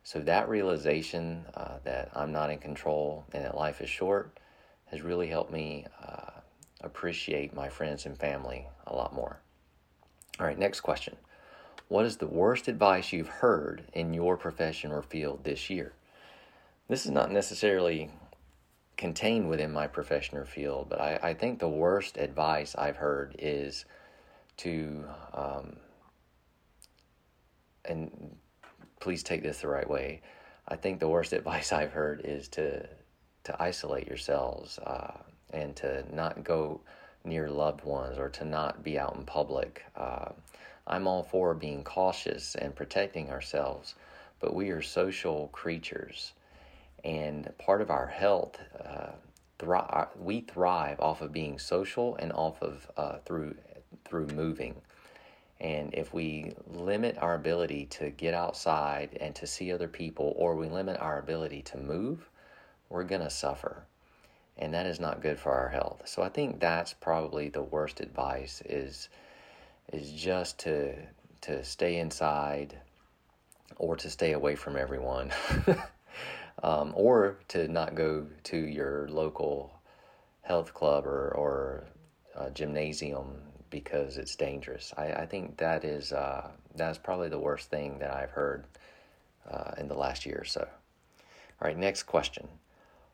[0.03, 4.39] So, that realization uh, that I'm not in control and that life is short
[4.87, 6.31] has really helped me uh,
[6.81, 9.41] appreciate my friends and family a lot more.
[10.39, 11.17] All right, next question.
[11.89, 15.93] What is the worst advice you've heard in your profession or field this year?
[16.89, 18.11] This is not necessarily
[18.97, 23.37] contained within my profession or field, but I, I think the worst advice I've heard
[23.39, 23.85] is
[24.59, 25.05] to,
[25.35, 25.77] um,
[27.85, 28.37] and
[29.01, 30.23] please take this the right way.
[30.69, 32.89] I think the worst advice I've heard is to
[33.47, 35.13] to isolate yourselves uh,
[35.53, 36.81] and to not go
[37.25, 39.85] near loved ones or to not be out in public.
[39.95, 40.31] Uh,
[40.89, 43.95] I'm all for being cautious and protecting ourselves,
[44.41, 46.33] but we are social creatures,
[47.05, 49.13] and part of our health, uh,
[49.59, 53.57] thri- uh, we thrive off of being social and off of uh, through
[54.05, 54.77] through moving.
[55.59, 60.55] And if we limit our ability to get outside and to see other people, or
[60.55, 62.29] we limit our ability to move,
[62.91, 63.85] we're gonna suffer,
[64.59, 66.03] and that is not good for our health.
[66.05, 69.09] So I think that's probably the worst advice is
[69.93, 70.95] is just to
[71.43, 72.79] to stay inside
[73.77, 75.33] or to stay away from everyone
[76.63, 79.73] um, or to not go to your local
[80.43, 81.85] health club or, or
[82.55, 83.27] gymnasium
[83.71, 84.93] because it's dangerous.
[84.97, 88.65] I, I think that is uh, that's probably the worst thing that I've heard
[89.51, 90.67] uh, in the last year or so.
[91.61, 92.49] All right, next question.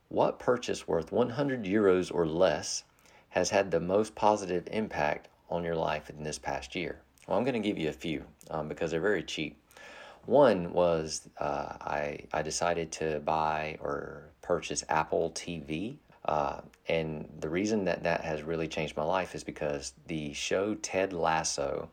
[0.08, 2.84] What purchase worth 100 euros or less
[3.30, 7.00] has had the most positive impact on your life in this past year?
[7.26, 9.56] Well, I'm going to give you a few um, because they're very cheap.
[10.26, 15.96] One was uh, I, I decided to buy or purchase Apple TV.
[16.24, 20.74] Uh, and the reason that that has really changed my life is because the show
[20.76, 21.88] Ted Lasso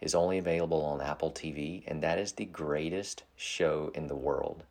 [0.00, 4.64] is only available on Apple TV, and that is the greatest show in the world.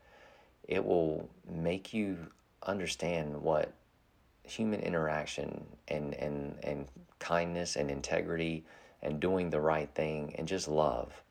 [0.68, 2.18] It will make you
[2.64, 3.74] understand what
[4.44, 6.88] human interaction and, and, and
[7.20, 8.66] kindness and integrity
[9.02, 11.24] and doing the right thing and just love.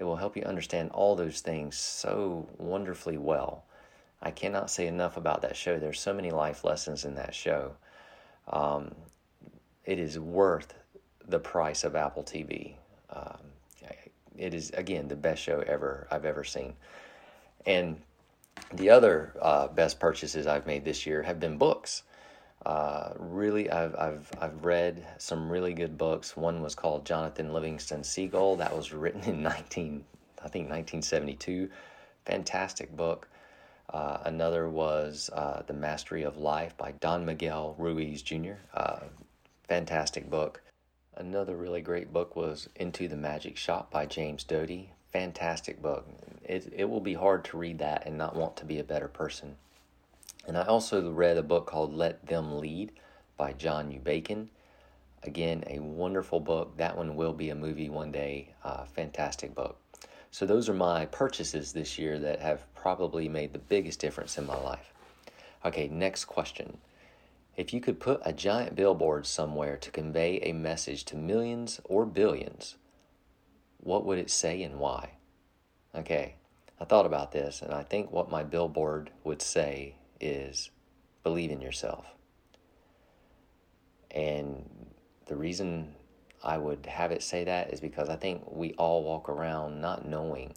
[0.00, 3.64] It will help you understand all those things so wonderfully well.
[4.22, 5.78] I cannot say enough about that show.
[5.78, 7.72] There's so many life lessons in that show.
[8.48, 8.94] Um,
[9.84, 10.74] it is worth
[11.28, 12.74] the price of Apple TV.
[13.10, 13.50] Um,
[14.38, 16.72] it is again the best show ever I've ever seen.
[17.66, 18.00] And
[18.72, 22.04] the other uh, best purchases I've made this year have been books.
[22.66, 26.36] Uh, really, I've, I've, I've read some really good books.
[26.36, 28.56] One was called Jonathan Livingston Seagull.
[28.56, 30.04] That was written in 19,
[30.38, 31.70] I think 1972.
[32.26, 33.28] Fantastic book.
[33.92, 38.54] Uh, another was uh, The Mastery of Life by Don Miguel Ruiz Jr.
[38.74, 39.00] Uh,
[39.66, 40.62] fantastic book.
[41.16, 44.90] Another really great book was Into the Magic Shop by James Doty.
[45.12, 46.06] Fantastic book.
[46.44, 49.08] It, it will be hard to read that and not want to be a better
[49.08, 49.56] person.
[50.46, 52.92] And I also read a book called Let Them Lead
[53.36, 54.00] by John U.
[54.00, 54.50] Bacon.
[55.22, 56.76] Again, a wonderful book.
[56.78, 58.54] That one will be a movie one day.
[58.64, 59.78] Uh, fantastic book.
[60.30, 64.46] So, those are my purchases this year that have probably made the biggest difference in
[64.46, 64.92] my life.
[65.64, 66.78] Okay, next question.
[67.56, 72.06] If you could put a giant billboard somewhere to convey a message to millions or
[72.06, 72.76] billions,
[73.78, 75.10] what would it say and why?
[75.94, 76.36] Okay,
[76.80, 80.70] I thought about this, and I think what my billboard would say is
[81.22, 82.06] believe in yourself.
[84.10, 84.68] And
[85.26, 85.94] the reason
[86.42, 90.06] I would have it say that is because I think we all walk around not
[90.06, 90.54] knowing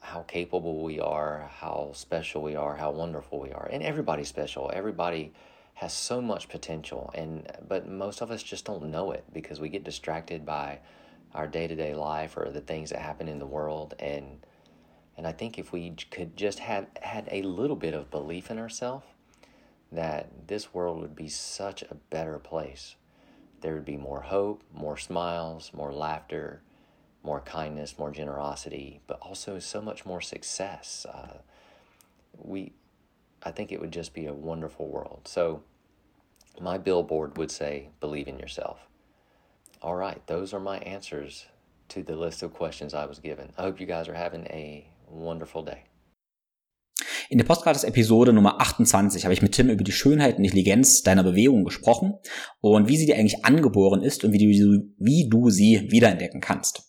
[0.00, 3.68] how capable we are, how special we are, how wonderful we are.
[3.70, 4.70] And everybody's special.
[4.72, 5.32] Everybody
[5.74, 9.68] has so much potential and but most of us just don't know it because we
[9.68, 10.78] get distracted by
[11.34, 14.46] our day-to-day life or the things that happen in the world and
[15.16, 18.58] And I think if we could just have had a little bit of belief in
[18.58, 19.06] ourselves,
[19.90, 22.96] that this world would be such a better place.
[23.60, 26.62] There would be more hope, more smiles, more laughter,
[27.22, 31.06] more kindness, more generosity, but also so much more success.
[31.08, 31.38] Uh,
[32.36, 32.72] we,
[33.42, 35.22] I think it would just be a wonderful world.
[35.28, 35.62] So,
[36.60, 38.86] my billboard would say, "Believe in yourself."
[39.80, 41.46] All right, those are my answers
[41.88, 43.52] to the list of questions I was given.
[43.56, 45.78] I hope you guys are having a wonderful day.
[47.28, 51.22] In der Postgratis-Episode Nummer 28 habe ich mit Tim über die Schönheit und Intelligenz deiner
[51.22, 52.14] Bewegung gesprochen
[52.60, 56.82] und wie sie dir eigentlich angeboren ist und wie du, wie du sie wiederentdecken kannst.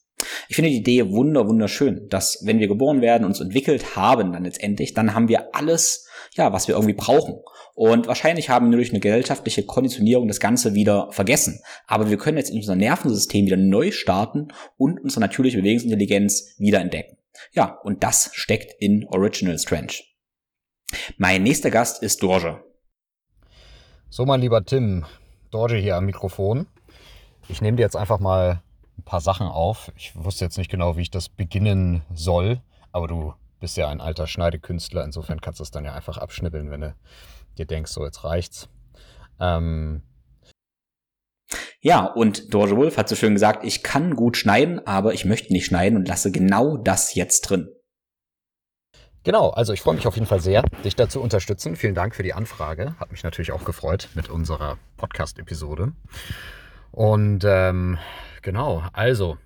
[0.47, 4.43] Ich finde die Idee wunder, wunderschön, dass wenn wir geboren werden, uns entwickelt haben, dann
[4.43, 7.35] letztendlich, dann haben wir alles, ja, was wir irgendwie brauchen.
[7.75, 11.61] Und wahrscheinlich haben wir durch eine gesellschaftliche Konditionierung das Ganze wieder vergessen.
[11.87, 16.79] Aber wir können jetzt in unser Nervensystem wieder neu starten und unsere natürliche Bewegungsintelligenz wieder
[16.79, 17.17] entdecken.
[17.51, 19.93] Ja, und das steckt in Original Strange.
[21.17, 22.63] Mein nächster Gast ist Dorje.
[24.09, 25.05] So, mein lieber Tim,
[25.51, 26.67] Dorje hier am Mikrofon.
[27.47, 28.61] Ich nehme dir jetzt einfach mal
[28.97, 29.91] ein paar Sachen auf.
[29.95, 34.01] Ich wusste jetzt nicht genau, wie ich das beginnen soll, aber du bist ja ein
[34.01, 36.95] alter Schneidekünstler, insofern kannst du es dann ja einfach abschnippeln, wenn du
[37.57, 38.69] dir denkst, so jetzt reicht's.
[39.39, 40.03] Ähm,
[41.81, 45.53] ja, und Dorje Wolf hat so schön gesagt, ich kann gut schneiden, aber ich möchte
[45.53, 47.69] nicht schneiden und lasse genau das jetzt drin.
[49.23, 51.77] Genau, also ich freue mich auf jeden Fall sehr, dich dazu unterstützen.
[51.77, 52.95] Vielen Dank für die Anfrage.
[52.99, 55.93] Hat mich natürlich auch gefreut mit unserer Podcast-Episode.
[56.91, 57.97] Und ähm,
[58.41, 59.37] genau, also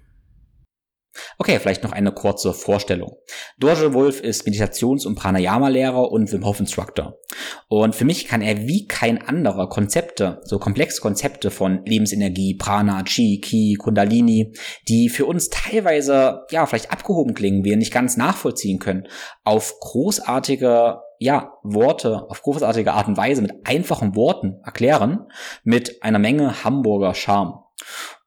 [1.40, 3.18] Okay, vielleicht noch eine kurze Vorstellung.
[3.60, 7.20] Dorje Wolf ist Meditations- und Pranayama-Lehrer und Wim Hof Instructor.
[7.68, 13.04] Und für mich kann er wie kein anderer Konzepte, so komplexe Konzepte von Lebensenergie, Prana,
[13.04, 14.54] Chi, Ki, Kundalini,
[14.88, 19.08] die für uns teilweise, ja, vielleicht abgehoben klingen, wir nicht ganz nachvollziehen können,
[19.44, 25.28] auf großartige ja, Worte auf großartige Art und Weise mit einfachen Worten erklären,
[25.64, 27.64] mit einer Menge Hamburger Charme.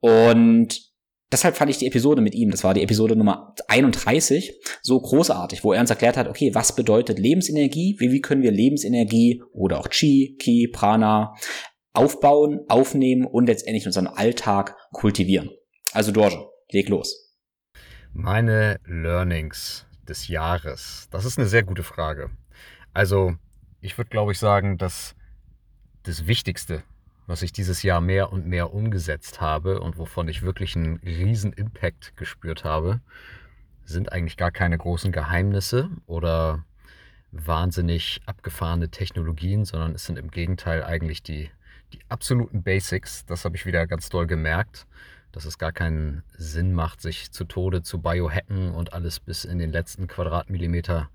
[0.00, 0.89] Und
[1.32, 5.64] deshalb fand ich die Episode mit ihm, das war die Episode Nummer 31, so großartig,
[5.64, 9.78] wo er uns erklärt hat, okay, was bedeutet Lebensenergie, wie, wie können wir Lebensenergie oder
[9.78, 11.34] auch Chi, Ki, Prana
[11.92, 15.50] aufbauen, aufnehmen und letztendlich unseren Alltag kultivieren.
[15.92, 17.34] Also Dorje, leg los.
[18.12, 22.30] Meine Learnings des Jahres, das ist eine sehr gute Frage.
[22.92, 23.34] Also
[23.80, 25.14] ich würde, glaube ich, sagen, dass
[26.02, 26.82] das Wichtigste
[27.30, 31.52] was ich dieses Jahr mehr und mehr umgesetzt habe und wovon ich wirklich einen riesen
[31.52, 33.00] Impact gespürt habe,
[33.84, 36.64] sind eigentlich gar keine großen Geheimnisse oder
[37.30, 41.50] wahnsinnig abgefahrene Technologien, sondern es sind im Gegenteil eigentlich die,
[41.92, 43.24] die absoluten Basics.
[43.26, 44.88] Das habe ich wieder ganz doll gemerkt,
[45.30, 49.58] dass es gar keinen Sinn macht, sich zu Tode zu biohacken und alles bis in
[49.58, 51.08] den letzten Quadratmillimeter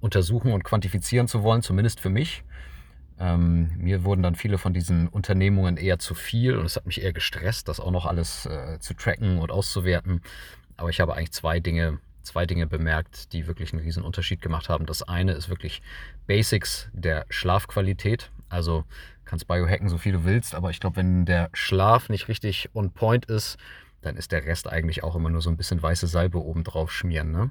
[0.00, 2.42] untersuchen und quantifizieren zu wollen, zumindest für mich.
[3.20, 7.02] Ähm, mir wurden dann viele von diesen Unternehmungen eher zu viel und es hat mich
[7.02, 10.22] eher gestresst, das auch noch alles äh, zu tracken und auszuwerten.
[10.76, 14.68] Aber ich habe eigentlich zwei Dinge, zwei Dinge bemerkt, die wirklich einen riesen Unterschied gemacht
[14.68, 14.86] haben.
[14.86, 15.82] Das eine ist wirklich
[16.26, 18.30] Basics der Schlafqualität.
[18.48, 18.84] Also
[19.24, 22.92] kannst Biohacken so viel du willst, aber ich glaube, wenn der Schlaf nicht richtig on
[22.92, 23.58] point ist,
[24.00, 26.92] dann ist der Rest eigentlich auch immer nur so ein bisschen weiße Salbe oben drauf
[26.92, 27.32] schmieren.
[27.32, 27.50] Ne?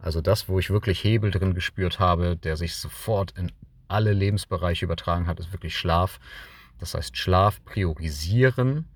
[0.00, 3.52] Also das, wo ich wirklich Hebel drin gespürt habe, der sich sofort in
[3.94, 6.18] alle Lebensbereiche übertragen hat, ist wirklich Schlaf.
[6.78, 8.86] Das heißt, Schlaf priorisieren,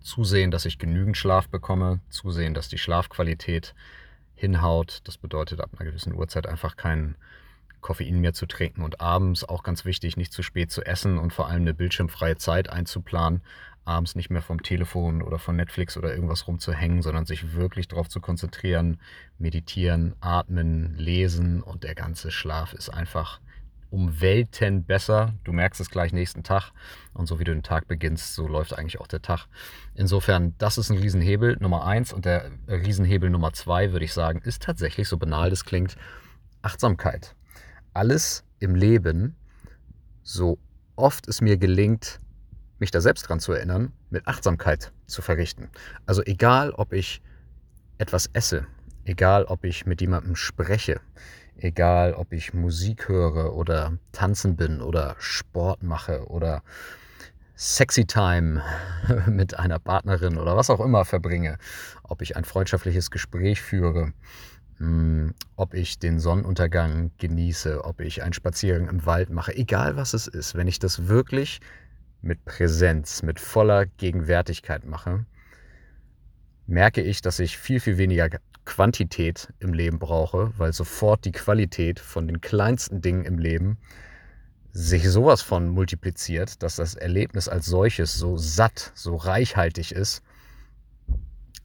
[0.00, 3.74] zusehen, dass ich genügend Schlaf bekomme, zusehen, dass die Schlafqualität
[4.36, 5.00] hinhaut.
[5.04, 7.16] Das bedeutet, ab einer gewissen Uhrzeit einfach kein
[7.80, 11.32] Koffein mehr zu trinken und abends auch ganz wichtig, nicht zu spät zu essen und
[11.32, 13.42] vor allem eine bildschirmfreie Zeit einzuplanen.
[13.84, 18.08] Abends nicht mehr vom Telefon oder von Netflix oder irgendwas rumzuhängen, sondern sich wirklich darauf
[18.08, 19.00] zu konzentrieren,
[19.38, 23.40] meditieren, atmen, lesen und der ganze Schlaf ist einfach
[23.90, 25.34] um Welten besser.
[25.44, 26.72] Du merkst es gleich nächsten Tag.
[27.14, 29.46] Und so wie du den Tag beginnst, so läuft eigentlich auch der Tag.
[29.94, 32.12] Insofern, das ist ein Riesenhebel Nummer eins.
[32.12, 35.96] Und der Riesenhebel Nummer zwei, würde ich sagen, ist tatsächlich, so banal das klingt,
[36.62, 37.34] Achtsamkeit.
[37.94, 39.36] Alles im Leben,
[40.22, 40.58] so
[40.96, 42.20] oft es mir gelingt,
[42.78, 45.70] mich da selbst dran zu erinnern, mit Achtsamkeit zu verrichten.
[46.04, 47.22] Also egal, ob ich
[47.98, 48.66] etwas esse,
[49.04, 51.00] egal, ob ich mit jemandem spreche,
[51.58, 56.62] Egal, ob ich Musik höre oder tanzen bin oder Sport mache oder
[57.56, 58.62] Sexy Time
[59.26, 61.56] mit einer Partnerin oder was auch immer verbringe,
[62.02, 64.12] ob ich ein freundschaftliches Gespräch führe,
[64.76, 70.12] hm, ob ich den Sonnenuntergang genieße, ob ich einen Spaziergang im Wald mache, egal was
[70.12, 71.60] es ist, wenn ich das wirklich
[72.20, 75.24] mit Präsenz, mit voller Gegenwärtigkeit mache,
[76.66, 78.28] merke ich, dass ich viel, viel weniger
[78.66, 83.78] Quantität im Leben brauche, weil sofort die Qualität von den kleinsten Dingen im Leben
[84.72, 90.22] sich sowas von multipliziert, dass das Erlebnis als solches so satt, so reichhaltig ist,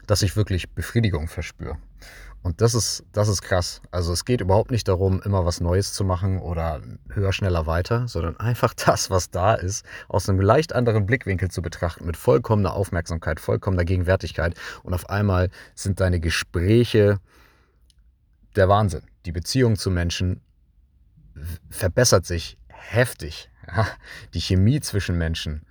[0.08, 1.78] dass ich wirklich Befriedigung verspüre.
[2.43, 3.82] Und das ist, das ist krass.
[3.91, 8.08] Also es geht überhaupt nicht darum, immer was Neues zu machen oder höher, schneller, weiter,
[8.08, 12.73] sondern einfach das, was da ist, aus einem leicht anderen Blickwinkel zu betrachten, mit vollkommener
[12.73, 14.56] Aufmerksamkeit, vollkommener Gegenwärtigkeit.
[14.84, 17.19] Und auf einmal sind deine Gespräche
[18.56, 19.04] der Wahnsinn.
[19.25, 20.41] Die Beziehung zu Menschen
[21.69, 23.49] verbessert sich heftig.
[24.34, 25.62] Die Chemie zwischen Menschen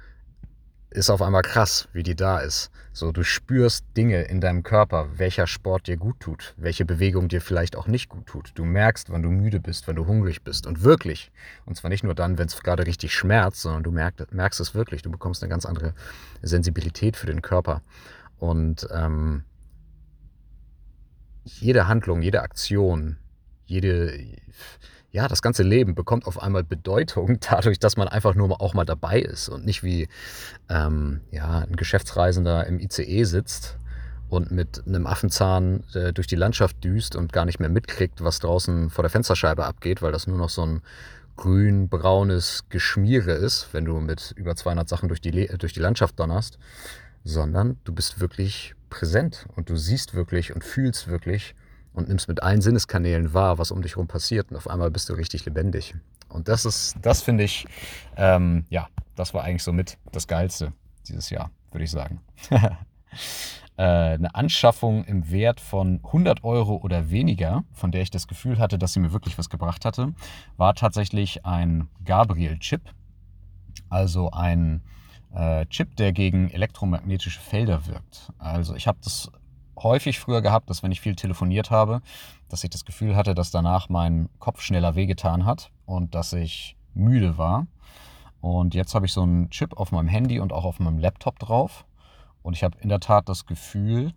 [0.90, 2.70] ist auf einmal krass, wie die da ist.
[2.92, 7.40] So, du spürst Dinge in deinem Körper, welcher Sport dir gut tut, welche Bewegung dir
[7.40, 8.50] vielleicht auch nicht gut tut.
[8.57, 10.66] Du merkst, wann du müde bist, wenn du hungrig bist.
[10.66, 11.31] Und wirklich,
[11.64, 14.74] und zwar nicht nur dann, wenn es gerade richtig schmerzt, sondern du merkst, merkst es
[14.74, 15.03] wirklich.
[15.03, 15.94] Du bekommst eine ganz andere
[16.42, 17.83] Sensibilität für den Körper.
[18.38, 19.44] Und ähm,
[21.44, 23.16] jede Handlung, jede Aktion,
[23.64, 24.18] jede
[25.12, 28.85] ja, das ganze Leben bekommt auf einmal Bedeutung dadurch, dass man einfach nur auch mal
[28.85, 30.09] dabei ist und nicht wie
[30.68, 33.77] ähm, ja, ein Geschäftsreisender im ICE sitzt
[34.29, 38.38] und mit einem Affenzahn äh, durch die Landschaft düst und gar nicht mehr mitkriegt, was
[38.38, 40.83] draußen vor der Fensterscheibe abgeht, weil das nur noch so ein
[41.37, 46.59] grün-braunes Geschmiere ist, wenn du mit über 200 Sachen durch die, durch die Landschaft donnerst,
[47.25, 51.55] sondern du bist wirklich präsent und du siehst wirklich und fühlst wirklich
[51.92, 55.09] und nimmst mit allen Sinneskanälen wahr, was um dich herum passiert und auf einmal bist
[55.09, 55.94] du richtig lebendig.
[56.29, 57.66] Und das ist, das finde ich,
[58.16, 60.72] ähm, ja, das war eigentlich so mit das Geilste
[61.09, 62.20] dieses Jahr, würde ich sagen.
[62.50, 68.59] äh, eine Anschaffung im Wert von 100 Euro oder weniger, von der ich das Gefühl
[68.59, 70.14] hatte, dass sie mir wirklich was gebracht hatte,
[70.57, 72.83] war tatsächlich ein Gabriel-Chip.
[73.88, 74.83] Also ein
[75.35, 78.33] äh, Chip, der gegen elektromagnetische Felder wirkt.
[78.38, 79.31] Also ich habe das
[79.83, 82.03] häufig früher gehabt, dass wenn ich viel telefoniert habe,
[82.49, 86.77] dass ich das Gefühl hatte, dass danach mein Kopf schneller wehgetan hat und dass ich
[86.95, 87.66] müde war.
[88.40, 91.38] Und jetzt habe ich so einen Chip auf meinem Handy und auch auf meinem Laptop
[91.38, 91.85] drauf.
[92.43, 94.12] Und ich habe in der Tat das Gefühl,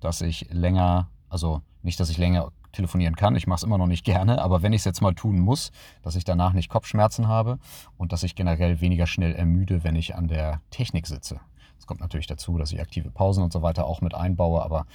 [0.00, 3.86] dass ich länger, also nicht, dass ich länger telefonieren kann, ich mache es immer noch
[3.86, 7.26] nicht gerne, aber wenn ich es jetzt mal tun muss, dass ich danach nicht Kopfschmerzen
[7.28, 7.58] habe
[7.96, 11.40] und dass ich generell weniger schnell ermüde, wenn ich an der Technik sitze.
[11.80, 14.86] Es kommt natürlich dazu, dass ich aktive Pausen und so weiter auch mit einbaue, aber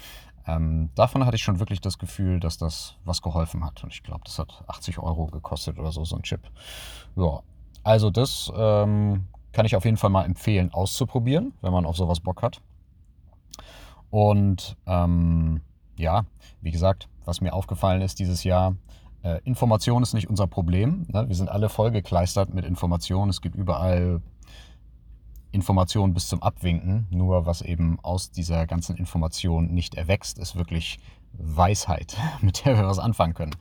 [0.47, 3.83] ähm, davon hatte ich schon wirklich das Gefühl, dass das was geholfen hat.
[3.83, 6.41] Und ich glaube, das hat 80 Euro gekostet oder so, so ein Chip.
[7.15, 7.41] Ja,
[7.83, 12.19] also das ähm, kann ich auf jeden Fall mal empfehlen, auszuprobieren, wenn man auf sowas
[12.19, 12.61] Bock hat.
[14.11, 15.61] Und ähm,
[15.97, 16.25] ja,
[16.61, 18.75] wie gesagt, was mir aufgefallen ist dieses Jahr,
[19.23, 21.07] äh, Information ist nicht unser Problem.
[21.07, 21.27] Ne?
[21.27, 23.31] Wir sind alle vollgekleistert mit Informationen.
[23.31, 24.21] Es gibt überall
[25.55, 27.07] Information bis zum Abwinken.
[27.09, 30.99] Nur was eben aus dieser ganzen Information nicht erwächst, ist wirklich
[31.31, 33.55] Weisheit, mit der wir was anfangen können.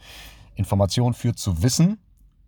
[0.56, 1.98] Information führt zu Wissen,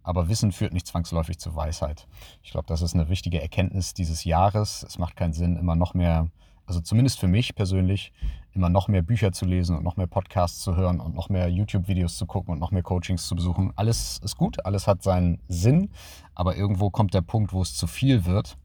[0.03, 2.09] aber Wissen führt nicht zwangsläufig zu Weisheit.
[2.43, 4.85] Ich glaube, das ist eine wichtige Erkenntnis dieses Jahres.
[4.87, 6.29] Es macht keinen Sinn, immer noch mehr,
[6.67, 8.13] also zumindest für mich persönlich,
[8.53, 11.49] immer noch mehr Bücher zu lesen und noch mehr Podcasts zu hören und noch mehr
[11.49, 13.73] YouTube-Videos zu gucken und noch mehr Coachings zu besuchen.
[13.77, 15.91] Alles ist gut, alles hat seinen Sinn,
[16.35, 18.57] aber irgendwo kommt der Punkt, wo es zu viel wird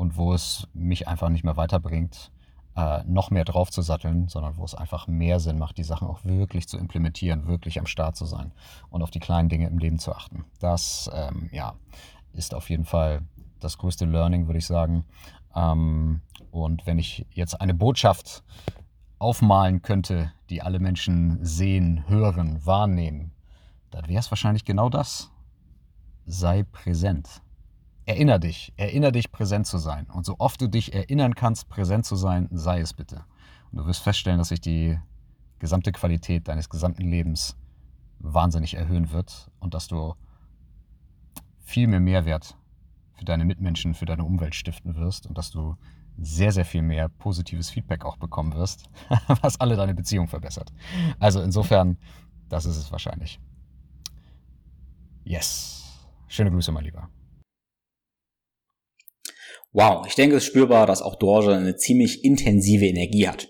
[0.00, 2.32] und wo es mich einfach nicht mehr weiterbringt,
[2.74, 6.08] äh, noch mehr drauf zu satteln, sondern wo es einfach mehr Sinn macht, die Sachen
[6.08, 8.52] auch wirklich zu implementieren, wirklich am Start zu sein
[8.88, 10.46] und auf die kleinen Dinge im Leben zu achten.
[10.58, 11.74] Das ähm, ja,
[12.32, 13.20] ist auf jeden Fall
[13.60, 15.04] das größte Learning, würde ich sagen.
[15.54, 18.42] Ähm, und wenn ich jetzt eine Botschaft
[19.18, 23.32] aufmalen könnte, die alle Menschen sehen, hören, wahrnehmen,
[23.90, 25.30] dann wäre es wahrscheinlich genau das.
[26.24, 27.42] Sei präsent.
[28.10, 30.06] Erinner dich, erinner dich, präsent zu sein.
[30.10, 33.24] Und so oft du dich erinnern kannst, präsent zu sein, sei es bitte.
[33.70, 34.98] Und du wirst feststellen, dass sich die
[35.60, 37.56] gesamte Qualität deines gesamten Lebens
[38.18, 40.16] wahnsinnig erhöhen wird und dass du
[41.60, 42.56] viel mehr Mehrwert
[43.12, 45.76] für deine Mitmenschen, für deine Umwelt stiften wirst und dass du
[46.18, 48.90] sehr, sehr viel mehr positives Feedback auch bekommen wirst,
[49.40, 50.72] was alle deine Beziehungen verbessert.
[51.20, 51.96] Also insofern,
[52.48, 53.38] das ist es wahrscheinlich.
[55.22, 55.96] Yes.
[56.26, 57.08] Schöne Grüße, mein Lieber.
[59.72, 63.48] Wow, ich denke, es ist spürbar, dass auch Dorje eine ziemlich intensive Energie hat.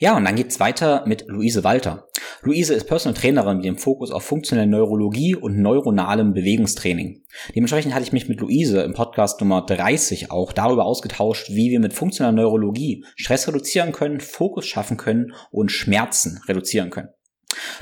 [0.00, 2.08] Ja, und dann geht's weiter mit Luise Walter.
[2.42, 7.22] Luise ist Personal Trainerin mit dem Fokus auf funktionelle Neurologie und neuronalem Bewegungstraining.
[7.54, 11.80] Dementsprechend hatte ich mich mit Luise im Podcast Nummer 30 auch darüber ausgetauscht, wie wir
[11.80, 17.10] mit funktioneller Neurologie Stress reduzieren können, Fokus schaffen können und Schmerzen reduzieren können.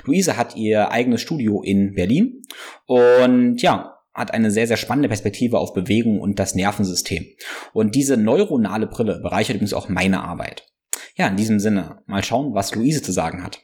[0.04, 2.42] Luise hat ihr eigenes Studio in Berlin
[2.86, 7.26] und ja, hat eine sehr, sehr spannende Perspektive auf Bewegung und das Nervensystem.
[7.72, 10.66] Und diese neuronale Brille bereichert übrigens auch meine Arbeit.
[11.16, 13.60] Ja, in diesem Sinne, mal schauen, was Luise zu sagen hat.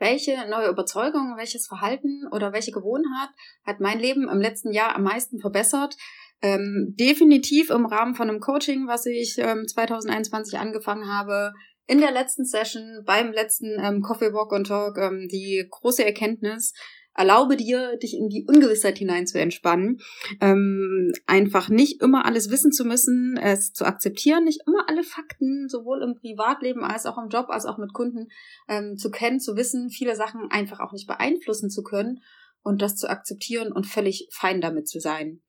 [0.00, 3.30] Welche neue Überzeugung, welches Verhalten oder welche Gewohnheit
[3.64, 5.96] hat mein Leben im letzten Jahr am meisten verbessert?
[6.40, 11.52] Ähm, definitiv im Rahmen von einem Coaching, was ich ähm, 2021 angefangen habe,
[11.88, 16.74] in der letzten Session, beim letzten ähm, Coffee Walk und Talk, ähm, die große Erkenntnis,
[17.14, 19.98] erlaube dir, dich in die Ungewissheit hinein zu entspannen.
[20.40, 25.68] Ähm, einfach nicht immer alles wissen zu müssen, es zu akzeptieren, nicht immer alle Fakten,
[25.68, 28.28] sowohl im Privatleben als auch im Job, als auch mit Kunden,
[28.68, 32.20] ähm, zu kennen, zu wissen, viele Sachen einfach auch nicht beeinflussen zu können
[32.62, 35.40] und das zu akzeptieren und völlig fein damit zu sein.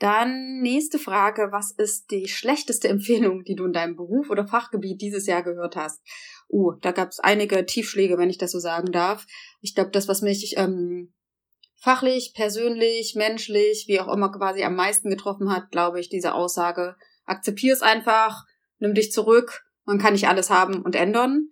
[0.00, 5.02] Dann nächste Frage, was ist die schlechteste Empfehlung, die du in deinem Beruf oder Fachgebiet
[5.02, 6.00] dieses Jahr gehört hast?
[6.48, 9.26] Uh, da gab es einige Tiefschläge, wenn ich das so sagen darf.
[9.60, 11.12] Ich glaube, das, was mich ähm,
[11.76, 16.96] fachlich, persönlich, menschlich, wie auch immer quasi am meisten getroffen hat, glaube ich, diese Aussage,
[17.26, 18.44] akzeptier es einfach,
[18.78, 21.50] nimm dich zurück, man kann nicht alles haben und ändern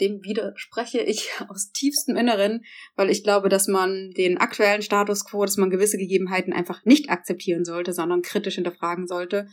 [0.00, 2.64] dem widerspreche ich aus tiefstem Inneren,
[2.96, 7.10] weil ich glaube, dass man den aktuellen Status quo, dass man gewisse Gegebenheiten einfach nicht
[7.10, 9.46] akzeptieren sollte, sondern kritisch hinterfragen sollte.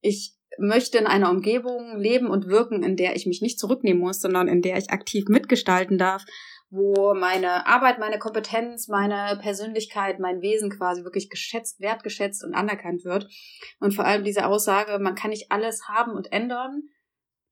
[0.00, 4.20] Ich möchte in einer Umgebung leben und wirken, in der ich mich nicht zurücknehmen muss,
[4.20, 6.24] sondern in der ich aktiv mitgestalten darf,
[6.70, 13.04] wo meine Arbeit, meine Kompetenz, meine Persönlichkeit, mein Wesen quasi wirklich geschätzt, wertgeschätzt und anerkannt
[13.04, 13.28] wird.
[13.80, 16.82] Und vor allem diese Aussage, man kann nicht alles haben und ändern.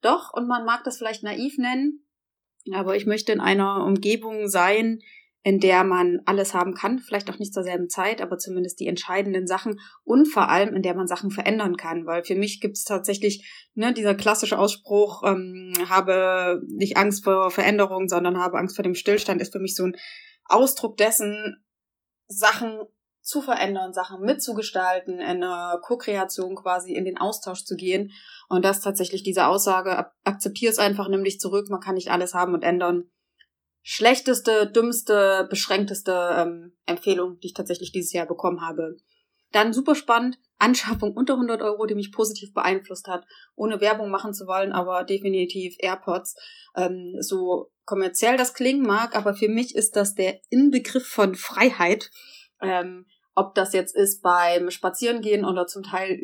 [0.01, 2.05] Doch, und man mag das vielleicht naiv nennen,
[2.71, 4.99] aber ich möchte in einer Umgebung sein,
[5.45, 8.87] in der man alles haben kann, vielleicht auch nicht zur selben Zeit, aber zumindest die
[8.87, 12.77] entscheidenden Sachen und vor allem in der man Sachen verändern kann, weil für mich gibt
[12.77, 18.77] es tatsächlich ne, dieser klassische Ausspruch, ähm, habe nicht Angst vor Veränderung, sondern habe Angst
[18.77, 19.97] vor dem Stillstand, ist für mich so ein
[20.45, 21.57] Ausdruck dessen,
[22.27, 22.79] Sachen
[23.23, 28.11] zu verändern, Sachen mitzugestalten, in eine Co-Kreation quasi in den Austausch zu gehen.
[28.49, 32.33] Und das tatsächlich diese Aussage, akzeptier es einfach, nimm dich zurück, man kann nicht alles
[32.33, 33.09] haben und ändern.
[33.81, 38.97] Schlechteste, dümmste, beschränkteste ähm, Empfehlung, die ich tatsächlich dieses Jahr bekommen habe.
[39.51, 44.33] Dann super spannend, Anschaffung unter 100 Euro, die mich positiv beeinflusst hat, ohne Werbung machen
[44.33, 46.35] zu wollen, aber definitiv AirPods.
[46.75, 52.09] Ähm, so kommerziell das klingen mag, aber für mich ist das der Inbegriff von Freiheit.
[52.61, 53.05] Ähm,
[53.35, 56.19] ob das jetzt ist beim Spazierengehen oder zum Teil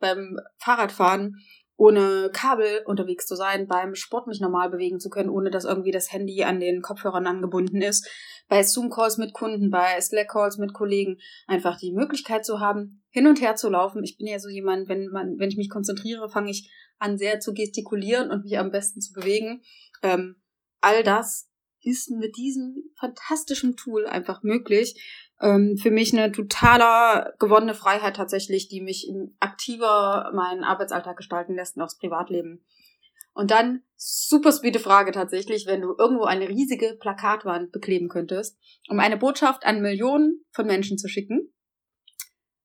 [0.00, 1.36] beim Fahrradfahren,
[1.76, 5.90] ohne Kabel unterwegs zu sein, beim Sport mich normal bewegen zu können, ohne dass irgendwie
[5.90, 8.08] das Handy an den Kopfhörern angebunden ist,
[8.48, 13.40] bei Zoom-Calls mit Kunden, bei Slack-Calls mit Kollegen, einfach die Möglichkeit zu haben, hin und
[13.40, 14.04] her zu laufen.
[14.04, 17.40] Ich bin ja so jemand, wenn man, wenn ich mich konzentriere, fange ich an sehr
[17.40, 19.62] zu gestikulieren und mich am besten zu bewegen.
[20.02, 20.36] Ähm,
[20.80, 21.48] all das
[21.80, 28.68] ist mit diesem fantastischen Tool einfach möglich ähm, für mich eine totaler gewonnene Freiheit tatsächlich,
[28.68, 32.64] die mich aktiver meinen Arbeitsalltag gestalten lässt und auch das Privatleben.
[33.34, 39.00] Und dann super speede Frage tatsächlich, wenn du irgendwo eine riesige Plakatwand bekleben könntest, um
[39.00, 41.52] eine Botschaft an Millionen von Menschen zu schicken.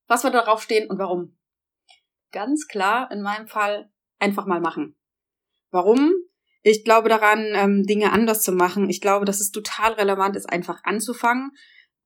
[0.06, 1.36] Was wird darauf stehen und warum?
[2.32, 4.94] Ganz klar, in meinem Fall einfach mal machen.
[5.70, 6.12] Warum?
[6.62, 8.90] Ich glaube daran, ähm, Dinge anders zu machen.
[8.90, 11.52] Ich glaube, dass es total relevant ist, einfach anzufangen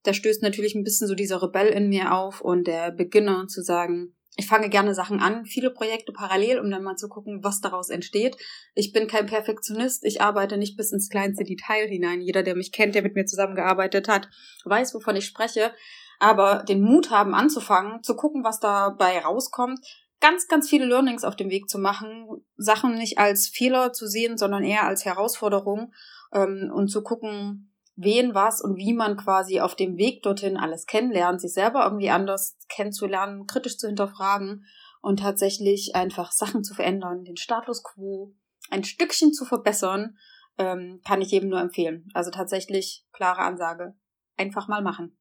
[0.02, 3.62] da stößt natürlich ein bisschen so dieser Rebell in mir auf und der Beginner zu
[3.62, 7.60] sagen, ich fange gerne Sachen an, viele Projekte parallel, um dann mal zu gucken, was
[7.60, 8.36] daraus entsteht.
[8.74, 12.22] Ich bin kein Perfektionist, ich arbeite nicht bis ins kleinste Detail hinein.
[12.22, 14.28] Jeder, der mich kennt, der mit mir zusammengearbeitet hat,
[14.64, 15.72] weiß, wovon ich spreche.
[16.18, 19.80] Aber den Mut haben, anzufangen, zu gucken, was dabei rauskommt,
[20.20, 22.26] ganz, ganz viele Learnings auf dem Weg zu machen,
[22.56, 25.92] Sachen nicht als Fehler zu sehen, sondern eher als Herausforderung
[26.32, 30.86] ähm, und zu gucken, wen, was und wie man quasi auf dem Weg dorthin alles
[30.86, 34.64] kennenlernt, sich selber irgendwie anders kennenzulernen, kritisch zu hinterfragen
[35.00, 38.34] und tatsächlich einfach Sachen zu verändern, den Status quo
[38.70, 40.16] ein Stückchen zu verbessern,
[40.58, 42.08] ähm, kann ich jedem nur empfehlen.
[42.14, 43.94] Also tatsächlich klare Ansage.
[44.36, 45.18] Einfach mal machen.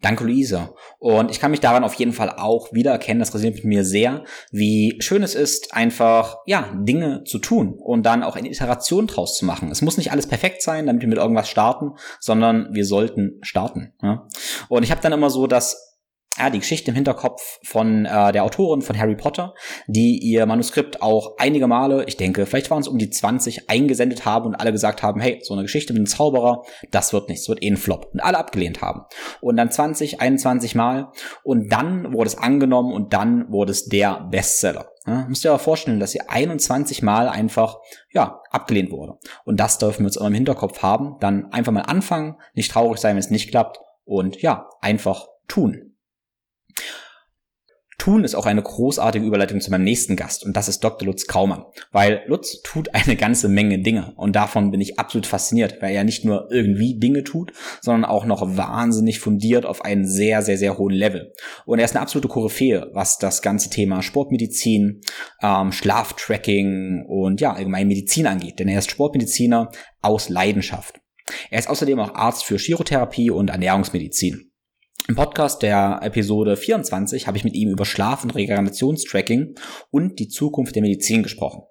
[0.00, 0.74] Danke, Luisa.
[0.98, 4.24] Und ich kann mich daran auf jeden Fall auch wiedererkennen, das resoniert mit mir sehr,
[4.50, 9.36] wie schön es ist, einfach, ja, Dinge zu tun und dann auch eine Iteration draus
[9.36, 9.70] zu machen.
[9.70, 13.92] Es muss nicht alles perfekt sein, damit wir mit irgendwas starten, sondern wir sollten starten.
[14.02, 14.28] Ja?
[14.68, 15.95] Und ich habe dann immer so das
[16.38, 19.54] ja, die Geschichte im Hinterkopf von äh, der Autorin von Harry Potter,
[19.86, 24.24] die ihr Manuskript auch einige Male, ich denke, vielleicht waren es um die 20, eingesendet
[24.24, 27.48] haben und alle gesagt haben, hey, so eine Geschichte mit einem Zauberer, das wird nichts,
[27.48, 28.10] wird eh ein Flop.
[28.12, 29.02] Und alle abgelehnt haben.
[29.40, 31.10] Und dann 20, 21 Mal
[31.42, 34.86] und dann wurde es angenommen und dann wurde es der Bestseller.
[35.06, 37.78] Ja, müsst ihr aber vorstellen, dass sie 21 Mal einfach,
[38.12, 39.18] ja, abgelehnt wurde.
[39.44, 41.16] Und das dürfen wir uns immer im Hinterkopf haben.
[41.20, 45.95] Dann einfach mal anfangen, nicht traurig sein, wenn es nicht klappt und ja, einfach tun.
[48.06, 51.06] Tun ist auch eine großartige Überleitung zu meinem nächsten Gast und das ist Dr.
[51.06, 55.78] Lutz Kaumann, weil Lutz tut eine ganze Menge Dinge und davon bin ich absolut fasziniert,
[55.80, 60.42] weil er nicht nur irgendwie Dinge tut, sondern auch noch wahnsinnig fundiert auf einem sehr,
[60.42, 61.32] sehr, sehr hohen Level.
[61.64, 65.00] Und er ist eine absolute Koryphäe, was das ganze Thema Sportmedizin,
[65.42, 71.00] ähm, Schlaftracking und ja, allgemein Medizin angeht, denn er ist Sportmediziner aus Leidenschaft.
[71.50, 74.52] Er ist außerdem auch Arzt für Chirotherapie und Ernährungsmedizin.
[75.08, 79.54] Im Podcast der Episode 24 habe ich mit ihm über Schlaf- und Regenerationstracking
[79.92, 81.62] und die Zukunft der Medizin gesprochen.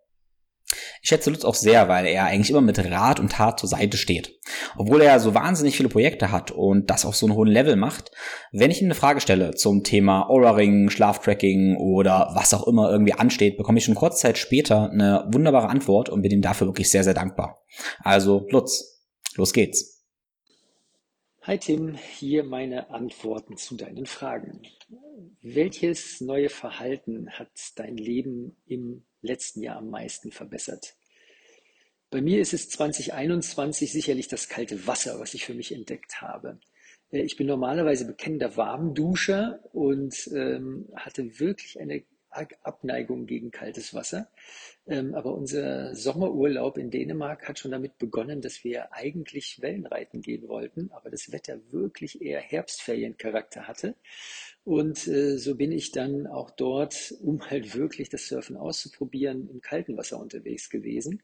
[1.01, 3.97] Ich schätze Lutz auch sehr, weil er eigentlich immer mit Rat und Tat zur Seite
[3.97, 4.39] steht.
[4.77, 8.09] Obwohl er so wahnsinnig viele Projekte hat und das auf so einem hohen Level macht,
[8.53, 13.13] wenn ich ihm eine Frage stelle zum Thema Aura-Ring, Schlaftracking oder was auch immer irgendwie
[13.13, 16.89] ansteht, bekomme ich schon kurz Zeit später eine wunderbare Antwort und bin ihm dafür wirklich
[16.89, 17.61] sehr, sehr dankbar.
[17.99, 19.03] Also Lutz,
[19.35, 19.94] los geht's.
[21.47, 24.63] Hi Tim, hier meine Antworten zu deinen Fragen.
[25.43, 30.95] Welches neue Verhalten hat dein Leben im letzten Jahr am meisten verbessert?
[32.09, 36.59] Bei mir ist es 2021 sicherlich das kalte Wasser, was ich für mich entdeckt habe.
[37.11, 42.05] Äh, ich bin normalerweise bekennender Warmduscher und ähm, hatte wirklich eine
[42.63, 44.29] Abneigung gegen kaltes Wasser.
[44.87, 50.47] Ähm, aber unser Sommerurlaub in Dänemark hat schon damit begonnen, dass wir eigentlich Wellenreiten gehen
[50.47, 53.95] wollten, aber das Wetter wirklich eher Herbstferiencharakter hatte.
[54.63, 59.61] Und äh, so bin ich dann auch dort, um halt wirklich das Surfen auszuprobieren, im
[59.61, 61.21] kalten Wasser unterwegs gewesen.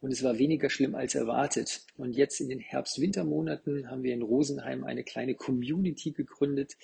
[0.00, 1.82] Und es war weniger schlimm als erwartet.
[1.96, 6.76] Und jetzt in den Herbst-Wintermonaten haben wir in Rosenheim eine kleine Community gegründet,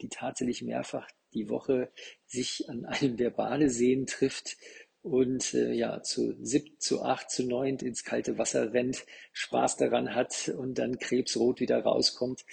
[0.00, 1.90] die tatsächlich mehrfach die Woche
[2.26, 4.56] sich an einem der Badeseen trifft
[5.02, 10.14] und äh, ja zu sieb, zu acht, zu neun ins kalte Wasser rennt, Spaß daran
[10.14, 12.44] hat und dann krebsrot wieder rauskommt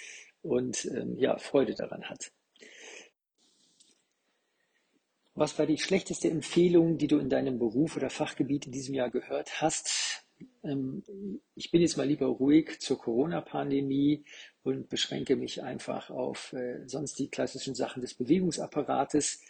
[0.42, 2.30] und ähm, ja Freude daran hat.
[5.34, 9.10] Was war die schlechteste Empfehlung, die du in deinem Beruf oder Fachgebiet in diesem Jahr
[9.10, 10.26] gehört hast?
[10.62, 11.02] Ähm,
[11.54, 14.24] ich bin jetzt mal lieber ruhig zur Corona-Pandemie
[14.62, 19.40] und beschränke mich einfach auf äh, sonst die klassischen Sachen des Bewegungsapparates,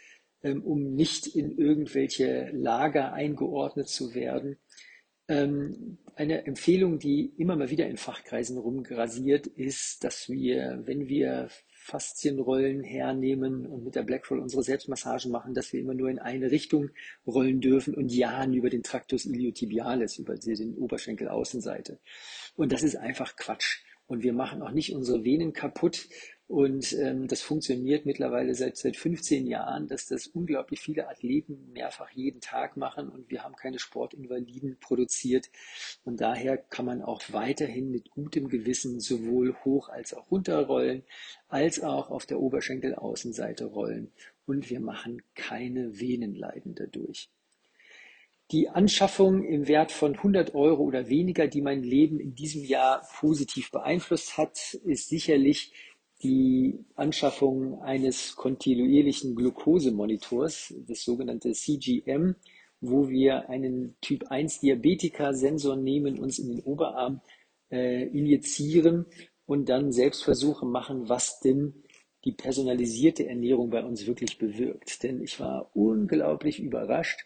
[0.42, 4.58] ähm, um nicht in irgendwelche Lager eingeordnet zu werden.
[5.28, 11.48] Ähm, eine Empfehlung, die immer mal wieder in Fachkreisen rumgrasiert, ist, dass wir, wenn wir
[11.84, 16.50] Faszienrollen hernehmen und mit der Blackroll unsere Selbstmassagen machen, dass wir immer nur in eine
[16.50, 16.90] Richtung
[17.26, 21.98] rollen dürfen und ja über den Tractus iliotibialis, über den Oberschenkelaußenseite.
[22.54, 23.82] Und das ist einfach Quatsch.
[24.12, 26.06] Und wir machen auch nicht unsere Venen kaputt,
[26.52, 32.10] und ähm, das funktioniert mittlerweile seit, seit 15 Jahren, dass das unglaublich viele Athleten mehrfach
[32.10, 35.48] jeden Tag machen und wir haben keine Sportinvaliden produziert.
[36.04, 41.04] Und daher kann man auch weiterhin mit gutem Gewissen sowohl hoch als auch runter rollen,
[41.48, 44.12] als auch auf der Oberschenkelaußenseite rollen.
[44.44, 47.30] Und wir machen keine Venenleiden dadurch.
[48.53, 53.03] Die Anschaffung im Wert von 100 Euro oder weniger, die mein Leben in diesem Jahr
[53.18, 55.72] positiv beeinflusst hat, ist sicherlich
[56.22, 62.34] die Anschaffung eines kontinuierlichen Glukosemonitors, das sogenannte CGM,
[62.82, 67.22] wo wir einen Typ 1 Diabetiker-Sensor nehmen, uns in den Oberarm
[67.70, 69.07] äh, injizieren
[69.46, 71.84] und dann Selbstversuche machen, was denn
[72.26, 75.03] die personalisierte Ernährung bei uns wirklich bewirkt.
[75.03, 77.24] Denn ich war unglaublich überrascht,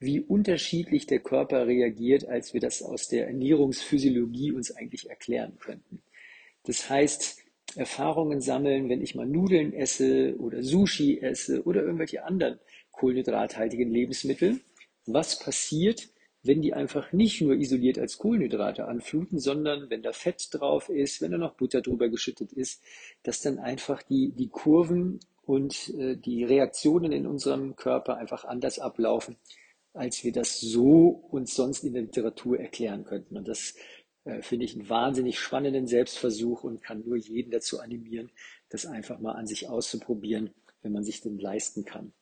[0.00, 6.02] wie unterschiedlich der Körper reagiert, als wir das aus der Ernährungsphysiologie uns eigentlich erklären könnten.
[6.64, 7.42] Das heißt,
[7.76, 12.58] Erfahrungen sammeln, wenn ich mal Nudeln esse oder Sushi esse oder irgendwelche anderen
[12.92, 14.60] kohlenhydrathaltigen Lebensmittel.
[15.06, 16.08] Was passiert,
[16.42, 21.20] wenn die einfach nicht nur isoliert als Kohlenhydrate anfluten, sondern wenn da Fett drauf ist,
[21.20, 22.82] wenn da noch Butter drüber geschüttet ist,
[23.22, 28.78] dass dann einfach die, die Kurven und äh, die Reaktionen in unserem Körper einfach anders
[28.78, 29.36] ablaufen,
[29.98, 33.36] als wir das so uns sonst in der Literatur erklären könnten.
[33.36, 33.74] Und das
[34.24, 38.30] äh, finde ich einen wahnsinnig spannenden Selbstversuch und kann nur jeden dazu animieren,
[38.68, 40.50] das einfach mal an sich auszuprobieren,
[40.82, 42.12] wenn man sich denn leisten kann.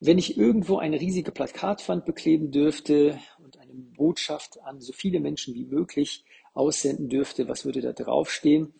[0.00, 5.54] Wenn ich irgendwo eine riesige Plakatwand bekleben dürfte und eine Botschaft an so viele Menschen
[5.54, 8.74] wie möglich aussenden dürfte, was würde da draufstehen?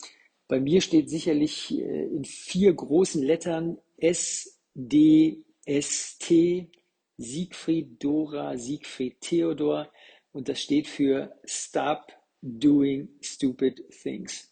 [0.49, 6.70] Bei mir steht sicherlich äh, in vier großen Lettern S, D, S, T,
[7.16, 9.90] Siegfried, Dora, Siegfried, Theodor
[10.32, 12.12] und das steht für Stop
[12.42, 14.50] Doing Stupid Things.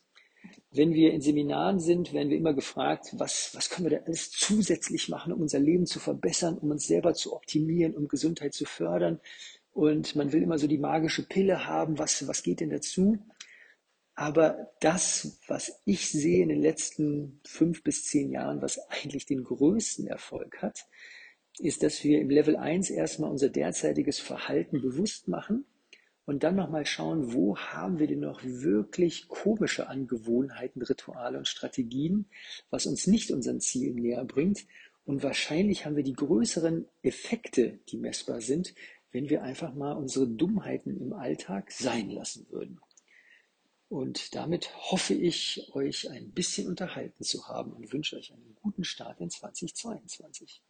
[0.70, 4.30] Wenn wir in Seminaren sind, werden wir immer gefragt, was, was können wir da alles
[4.30, 8.64] zusätzlich machen, um unser Leben zu verbessern, um uns selber zu optimieren, um Gesundheit zu
[8.64, 9.20] fördern.
[9.72, 13.18] Und man will immer so die magische Pille haben, was, was geht denn dazu?
[14.14, 19.44] Aber das, was ich sehe in den letzten fünf bis zehn Jahren, was eigentlich den
[19.44, 20.86] größten Erfolg hat,
[21.58, 25.64] ist, dass wir im Level 1 erstmal unser derzeitiges Verhalten bewusst machen
[26.24, 32.26] und dann nochmal schauen, wo haben wir denn noch wirklich komische Angewohnheiten, Rituale und Strategien,
[32.70, 34.66] was uns nicht unseren Zielen näher bringt.
[35.04, 38.74] Und wahrscheinlich haben wir die größeren Effekte, die messbar sind,
[39.10, 42.80] wenn wir einfach mal unsere Dummheiten im Alltag sein lassen würden.
[43.88, 48.84] Und damit hoffe ich, euch ein bisschen unterhalten zu haben und wünsche euch einen guten
[48.84, 50.62] Start in 2022.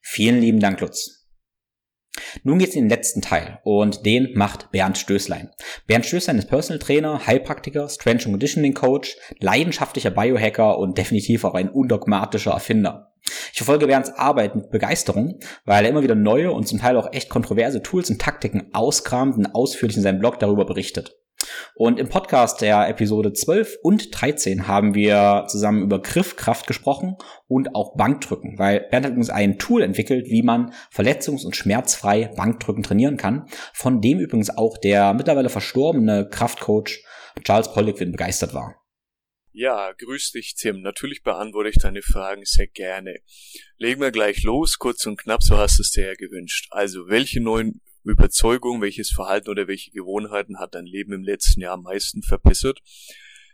[0.00, 1.18] Vielen lieben Dank, Lutz.
[2.42, 5.50] Nun geht's in den letzten Teil und den macht Bernd Stößlein.
[5.86, 11.54] Bernd Stößlein ist Personal Trainer, Heilpraktiker, Strength and Conditioning Coach, leidenschaftlicher Biohacker und definitiv auch
[11.54, 13.07] ein undogmatischer Erfinder.
[13.52, 17.12] Ich verfolge Bernds Arbeit mit Begeisterung, weil er immer wieder neue und zum Teil auch
[17.12, 21.16] echt kontroverse Tools und Taktiken auskramt und ausführlich in seinem Blog darüber berichtet.
[21.74, 27.16] Und im Podcast der Episode 12 und 13 haben wir zusammen über Griffkraft gesprochen
[27.46, 32.32] und auch Bankdrücken, weil Bernd hat übrigens ein Tool entwickelt, wie man verletzungs- und schmerzfrei
[32.36, 37.04] Bankdrücken trainieren kann, von dem übrigens auch der mittlerweile verstorbene Kraftcoach
[37.44, 38.74] Charles Poliquin begeistert war.
[39.52, 40.82] Ja, grüß dich, Tim.
[40.82, 43.20] Natürlich beantworte ich deine Fragen sehr gerne.
[43.76, 46.68] Legen wir gleich los, kurz und knapp, so hast du es dir ja gewünscht.
[46.70, 51.74] Also, welche neuen Überzeugung, welches Verhalten oder welche Gewohnheiten hat dein Leben im letzten Jahr
[51.74, 52.80] am meisten verbessert?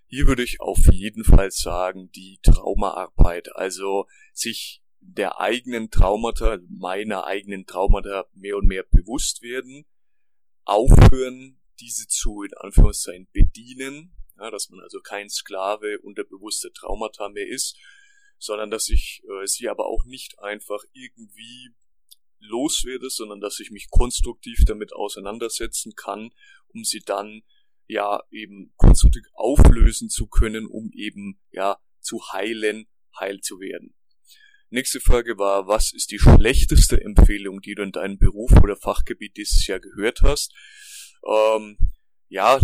[0.07, 7.25] Hier würde ich auf jeden Fall sagen, die Traumaarbeit, also sich der eigenen Traumata, meiner
[7.25, 9.87] eigenen Traumata mehr und mehr bewusst werden,
[10.65, 17.29] aufhören, diese zu in Anführungszeichen bedienen, ja, dass man also kein Sklave unter bewusster Traumata
[17.29, 17.79] mehr ist,
[18.39, 21.75] sondern dass ich äh, sie aber auch nicht einfach irgendwie
[22.41, 26.31] loswerde, sondern dass ich mich konstruktiv damit auseinandersetzen kann,
[26.69, 27.43] um sie dann
[27.87, 32.87] ja eben konstruktiv auflösen zu können, um eben ja zu heilen,
[33.19, 33.95] heil zu werden.
[34.71, 39.37] Nächste Frage war, was ist die schlechteste Empfehlung, die du in deinem Beruf oder Fachgebiet
[39.37, 40.53] dieses Jahr gehört hast?
[41.27, 41.79] Ähm,
[42.29, 42.59] ja,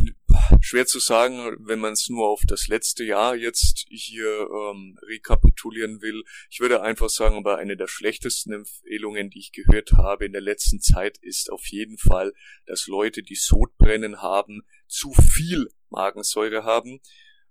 [0.60, 6.02] schwer zu sagen, wenn man es nur auf das letzte Jahr jetzt hier ähm, rekapitulieren
[6.02, 6.22] will.
[6.50, 10.42] Ich würde einfach sagen, aber eine der schlechtesten Empfehlungen, die ich gehört habe in der
[10.42, 12.32] letzten Zeit, ist auf jeden Fall,
[12.66, 17.00] dass Leute, die Sodbrennen haben, zu viel Magensäure haben,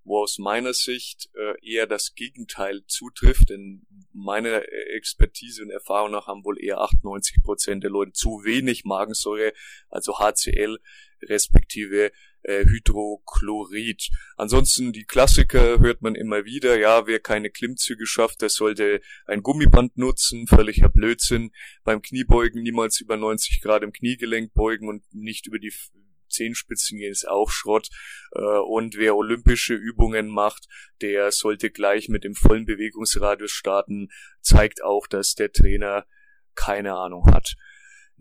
[0.03, 4.63] wo aus meiner Sicht äh, eher das Gegenteil zutrifft, denn meiner
[4.95, 9.53] Expertise und Erfahrung nach haben wohl eher 98 Prozent der Leute zu wenig Magensäure,
[9.89, 10.79] also HCl,
[11.21, 12.11] respektive
[12.43, 14.09] äh, Hydrochlorid.
[14.37, 16.79] Ansonsten die Klassiker hört man immer wieder.
[16.79, 20.47] Ja, wer keine Klimmzüge schafft, der sollte ein Gummiband nutzen.
[20.47, 21.51] Völliger Blödsinn.
[21.83, 25.73] Beim Kniebeugen niemals über 90 Grad im Kniegelenk beugen und nicht über die
[26.29, 27.89] Zehenspitzen gehen ist auch Schrott.
[28.33, 30.67] Äh, und wer olympische Übungen macht,
[31.01, 34.09] der sollte gleich mit dem vollen Bewegungsradius starten.
[34.41, 36.05] Zeigt auch, dass der Trainer
[36.55, 37.55] keine Ahnung hat.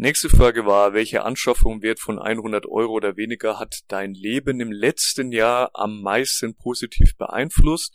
[0.01, 4.71] Nächste Frage war, welche Anschaffung wert von 100 Euro oder weniger hat dein Leben im
[4.71, 7.93] letzten Jahr am meisten positiv beeinflusst?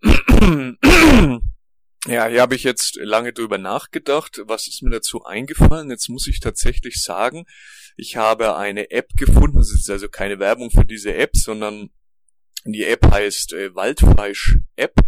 [2.06, 4.42] Ja, hier habe ich jetzt lange drüber nachgedacht.
[4.44, 5.88] Was ist mir dazu eingefallen?
[5.88, 7.46] Jetzt muss ich tatsächlich sagen,
[7.96, 9.56] ich habe eine App gefunden.
[9.56, 11.88] Das ist also keine Werbung für diese App, sondern
[12.66, 15.00] die App heißt äh, Waldfleisch App.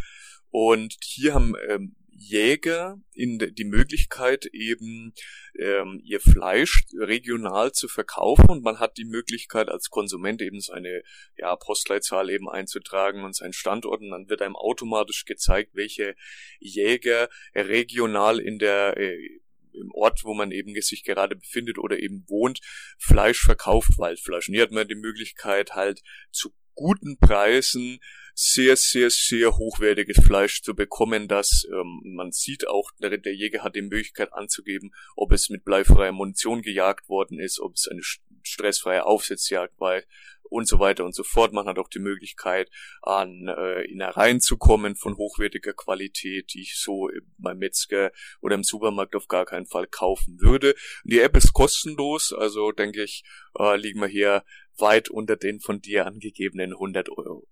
[0.49, 5.13] Und hier haben ähm, Jäger in die Möglichkeit eben
[5.59, 11.03] ähm, ihr Fleisch regional zu verkaufen und man hat die Möglichkeit als Konsument eben seine
[11.37, 16.17] ja, Postleitzahl eben einzutragen und seinen Standort und dann wird einem automatisch gezeigt, welche
[16.59, 19.41] Jäger regional in der äh,
[19.77, 22.61] im Ort, wo man eben sich gerade befindet oder eben wohnt,
[22.99, 24.49] Fleisch verkauft, Waldfleisch.
[24.49, 26.03] Und hier hat man die Möglichkeit halt
[26.33, 27.99] zu guten Preisen
[28.39, 33.77] sehr, sehr, sehr hochwertiges Fleisch zu bekommen, dass ähm, man sieht auch, der, Jäger hat
[33.77, 38.03] die Möglichkeit anzugeben, ob es mit bleifreier Munition gejagt worden ist, ob es eine
[38.43, 40.03] stressfreie Aufsetzjagd war
[40.43, 41.55] und so weiter und so fort.
[41.55, 42.71] Man hat auch die Möglichkeit,
[43.01, 47.09] an äh, Innereien zu kommen von hochwertiger Qualität, die ich so
[47.39, 48.13] beim Metzger
[48.43, 50.75] oder im Supermarkt auf gar keinen Fall kaufen würde.
[51.05, 53.25] Die App ist kostenlos, also denke ich,
[53.59, 54.45] äh, liegen wir hier
[54.77, 57.49] weit unter den von dir angegebenen 100 Euro.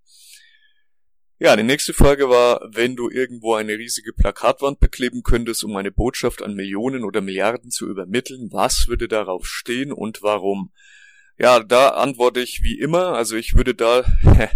[1.45, 5.93] Ja, die nächste Frage war, wenn du irgendwo eine riesige Plakatwand bekleben könntest, um eine
[5.93, 10.73] Botschaft an Millionen oder Milliarden zu übermitteln, was würde darauf stehen und warum?
[11.37, 14.07] Ja, da antworte ich wie immer, also ich würde da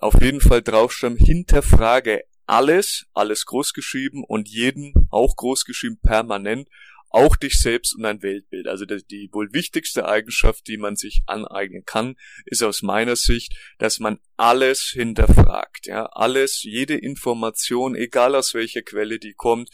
[0.00, 6.68] auf jeden Fall draufstehen, hinterfrage alles, alles großgeschrieben und jeden auch großgeschrieben permanent
[7.14, 8.66] auch dich selbst und dein Weltbild.
[8.66, 14.00] Also die wohl wichtigste Eigenschaft, die man sich aneignen kann, ist aus meiner Sicht, dass
[14.00, 15.86] man alles hinterfragt.
[15.86, 19.70] Ja, alles, jede Information, egal aus welcher Quelle die kommt,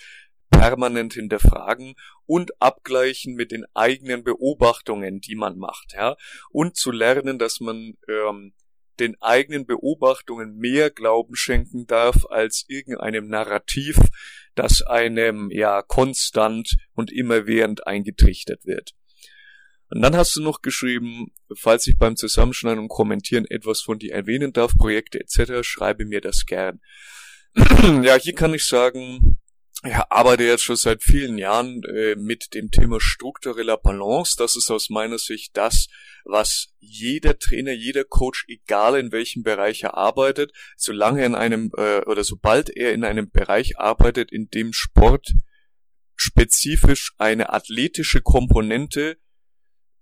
[0.51, 1.95] permanent hinterfragen
[2.27, 6.17] und abgleichen mit den eigenen Beobachtungen, die man macht, ja,
[6.51, 8.53] und zu lernen, dass man ähm,
[9.01, 13.99] den eigenen Beobachtungen mehr Glauben schenken darf als irgendeinem Narrativ,
[14.55, 18.93] das einem ja konstant und immerwährend eingetrichtert wird.
[19.91, 24.13] Und dann hast du noch geschrieben, falls ich beim Zusammenschneiden und Kommentieren etwas von dir
[24.13, 26.81] erwähnen darf, Projekte etc., schreibe mir das gern.
[28.03, 29.40] ja, hier kann ich sagen,
[29.85, 34.37] ja, arbeite jetzt schon seit vielen Jahren äh, mit dem Thema struktureller Balance.
[34.37, 35.89] Das ist aus meiner Sicht das,
[36.25, 41.71] was jeder Trainer, jeder Coach, egal in welchem Bereich er arbeitet, solange er in einem
[41.79, 45.33] äh, oder sobald er in einem Bereich arbeitet, in dem Sport
[46.15, 49.17] spezifisch eine athletische Komponente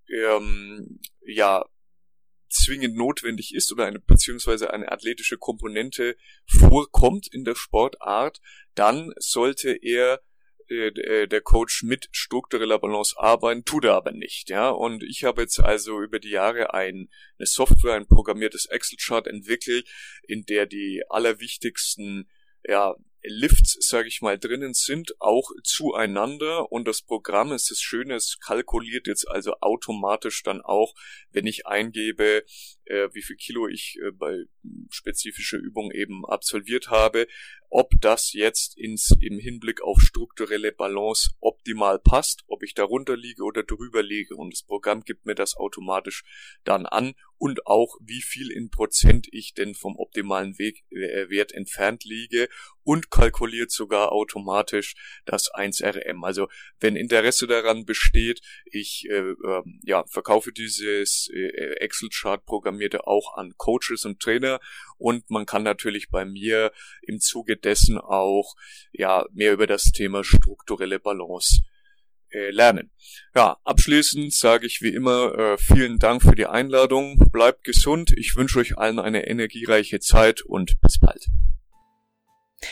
[0.09, 1.65] ähm, ja
[2.49, 8.41] zwingend notwendig ist oder eine beziehungsweise eine athletische Komponente vorkommt in der Sportart,
[8.75, 10.21] dann sollte er
[10.69, 14.69] äh, äh, der Coach mit struktureller Balance arbeiten, tut er aber nicht, ja.
[14.69, 19.89] Und ich habe jetzt also über die Jahre ein, eine Software, ein programmiertes Excel-Chart entwickelt,
[20.27, 22.29] in der die allerwichtigsten
[22.65, 26.71] ja, Lifts, sage ich mal, drinnen sind, auch zueinander.
[26.71, 30.95] Und das Programm ist das Schöne, es kalkuliert jetzt also automatisch dann auch,
[31.31, 32.45] wenn ich eingebe,
[32.85, 34.45] äh, wie viel Kilo ich äh, bei
[34.91, 37.27] spezifischer Übung eben absolviert habe,
[37.71, 43.43] ob das jetzt ins, im Hinblick auf strukturelle Balance optimal passt, ob ich darunter liege
[43.43, 44.37] oder drüber liege.
[44.37, 46.25] Und das Programm gibt mir das automatisch
[46.65, 51.53] dann an und auch wie viel in Prozent ich denn vom optimalen Weg, äh, Wert
[51.53, 52.49] entfernt liege
[52.83, 54.95] und kalkuliert sogar automatisch
[55.25, 56.25] das 1RM.
[56.25, 56.49] Also
[56.81, 63.55] wenn Interesse daran besteht, ich äh, äh, ja, verkaufe dieses äh, Excel-Chart programmierte auch an
[63.57, 64.59] Coaches und Trainer
[64.99, 66.73] und man kann natürlich bei mir
[67.03, 68.55] im Zuge dessen auch
[68.93, 71.61] ja mehr über das Thema strukturelle Balance
[72.31, 72.91] äh, lernen.
[73.35, 77.19] Ja, abschließend sage ich wie immer äh, vielen Dank für die Einladung.
[77.33, 78.13] Bleibt gesund.
[78.17, 81.27] Ich wünsche euch allen eine energiereiche Zeit und bis bald.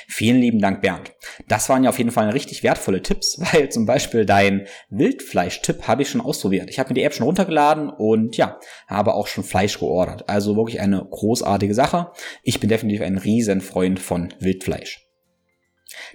[0.08, 1.14] Vielen lieben Dank, Bernd.
[1.46, 6.02] Das waren ja auf jeden Fall richtig wertvolle Tipps, weil zum Beispiel dein Wildfleisch-Tipp habe
[6.02, 6.70] ich schon ausprobiert.
[6.70, 8.58] Ich habe mir die App schon runtergeladen und ja,
[8.88, 10.28] habe auch schon Fleisch geordert.
[10.28, 12.10] Also wirklich eine großartige Sache.
[12.42, 15.05] Ich bin definitiv ein Riesenfreund von Wildfleisch.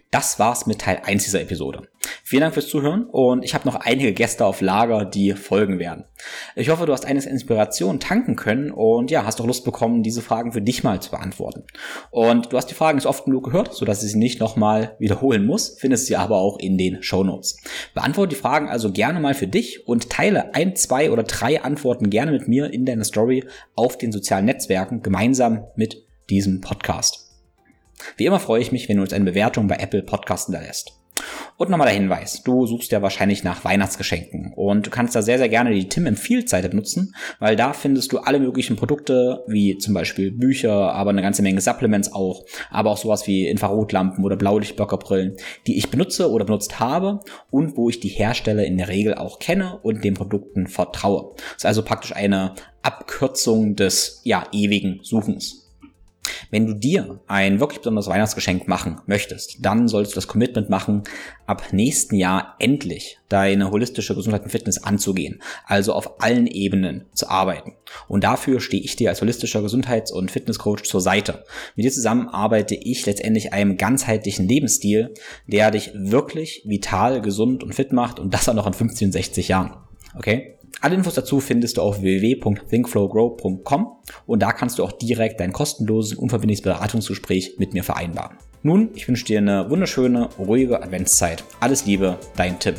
[0.10, 1.88] Das war's mit Teil 1 dieser Episode.
[2.24, 6.06] Vielen Dank fürs Zuhören und ich habe noch einige Gäste auf Lager, die folgen werden.
[6.56, 10.22] Ich hoffe, du hast eines Inspiration tanken können und ja, hast doch Lust bekommen, diese
[10.22, 11.64] Fragen für dich mal zu beantworten.
[12.10, 15.46] Und du hast die Fragen jetzt oft genug gehört, sodass ich sie nicht nochmal wiederholen
[15.46, 17.58] muss, findest sie aber auch in den Show Notes.
[17.94, 22.10] Beantworte die Fragen also gerne mal für dich und teile ein, zwei oder drei Antworten
[22.10, 23.46] gerne mit mir in deiner Story
[23.76, 27.31] auf den sozialen Netzwerken gemeinsam mit diesem Podcast.
[28.18, 31.02] Wie immer freue ich mich, wenn du uns eine Bewertung bei Apple Podcasts hinterlässt.
[31.58, 35.38] Und nochmal der Hinweis, du suchst ja wahrscheinlich nach Weihnachtsgeschenken und du kannst da sehr,
[35.38, 39.78] sehr gerne die Tim Empfiehlt Seite benutzen, weil da findest du alle möglichen Produkte, wie
[39.78, 44.38] zum Beispiel Bücher, aber eine ganze Menge Supplements auch, aber auch sowas wie Infrarotlampen oder
[44.38, 45.38] Blaulichtblockerbrillen,
[45.68, 47.20] die ich benutze oder benutzt habe
[47.52, 51.36] und wo ich die Hersteller in der Regel auch kenne und den Produkten vertraue.
[51.36, 55.61] Das ist also praktisch eine Abkürzung des, ja, ewigen Suchens.
[56.50, 61.04] Wenn du dir ein wirklich besonderes Weihnachtsgeschenk machen möchtest, dann solltest du das Commitment machen,
[61.46, 67.30] ab nächsten Jahr endlich deine holistische Gesundheit und Fitness anzugehen, also auf allen Ebenen zu
[67.30, 67.74] arbeiten.
[68.08, 71.44] Und dafür stehe ich dir als holistischer Gesundheits- und Fitnesscoach zur Seite.
[71.76, 75.14] Mit dir zusammen arbeite ich letztendlich einem ganzheitlichen Lebensstil,
[75.48, 79.12] der dich wirklich vital, gesund und fit macht und das auch noch in 15 und
[79.14, 79.78] 60 Jahren.
[80.16, 80.58] Okay?
[80.80, 83.88] Alle Infos dazu findest du auf www.thinkflowgrow.com
[84.26, 88.38] und da kannst du auch direkt dein kostenloses, unverbindliches Beratungsgespräch mit mir vereinbaren.
[88.64, 91.44] Nun, ich wünsche dir eine wunderschöne, ruhige Adventszeit.
[91.60, 92.76] Alles Liebe, dein Tim.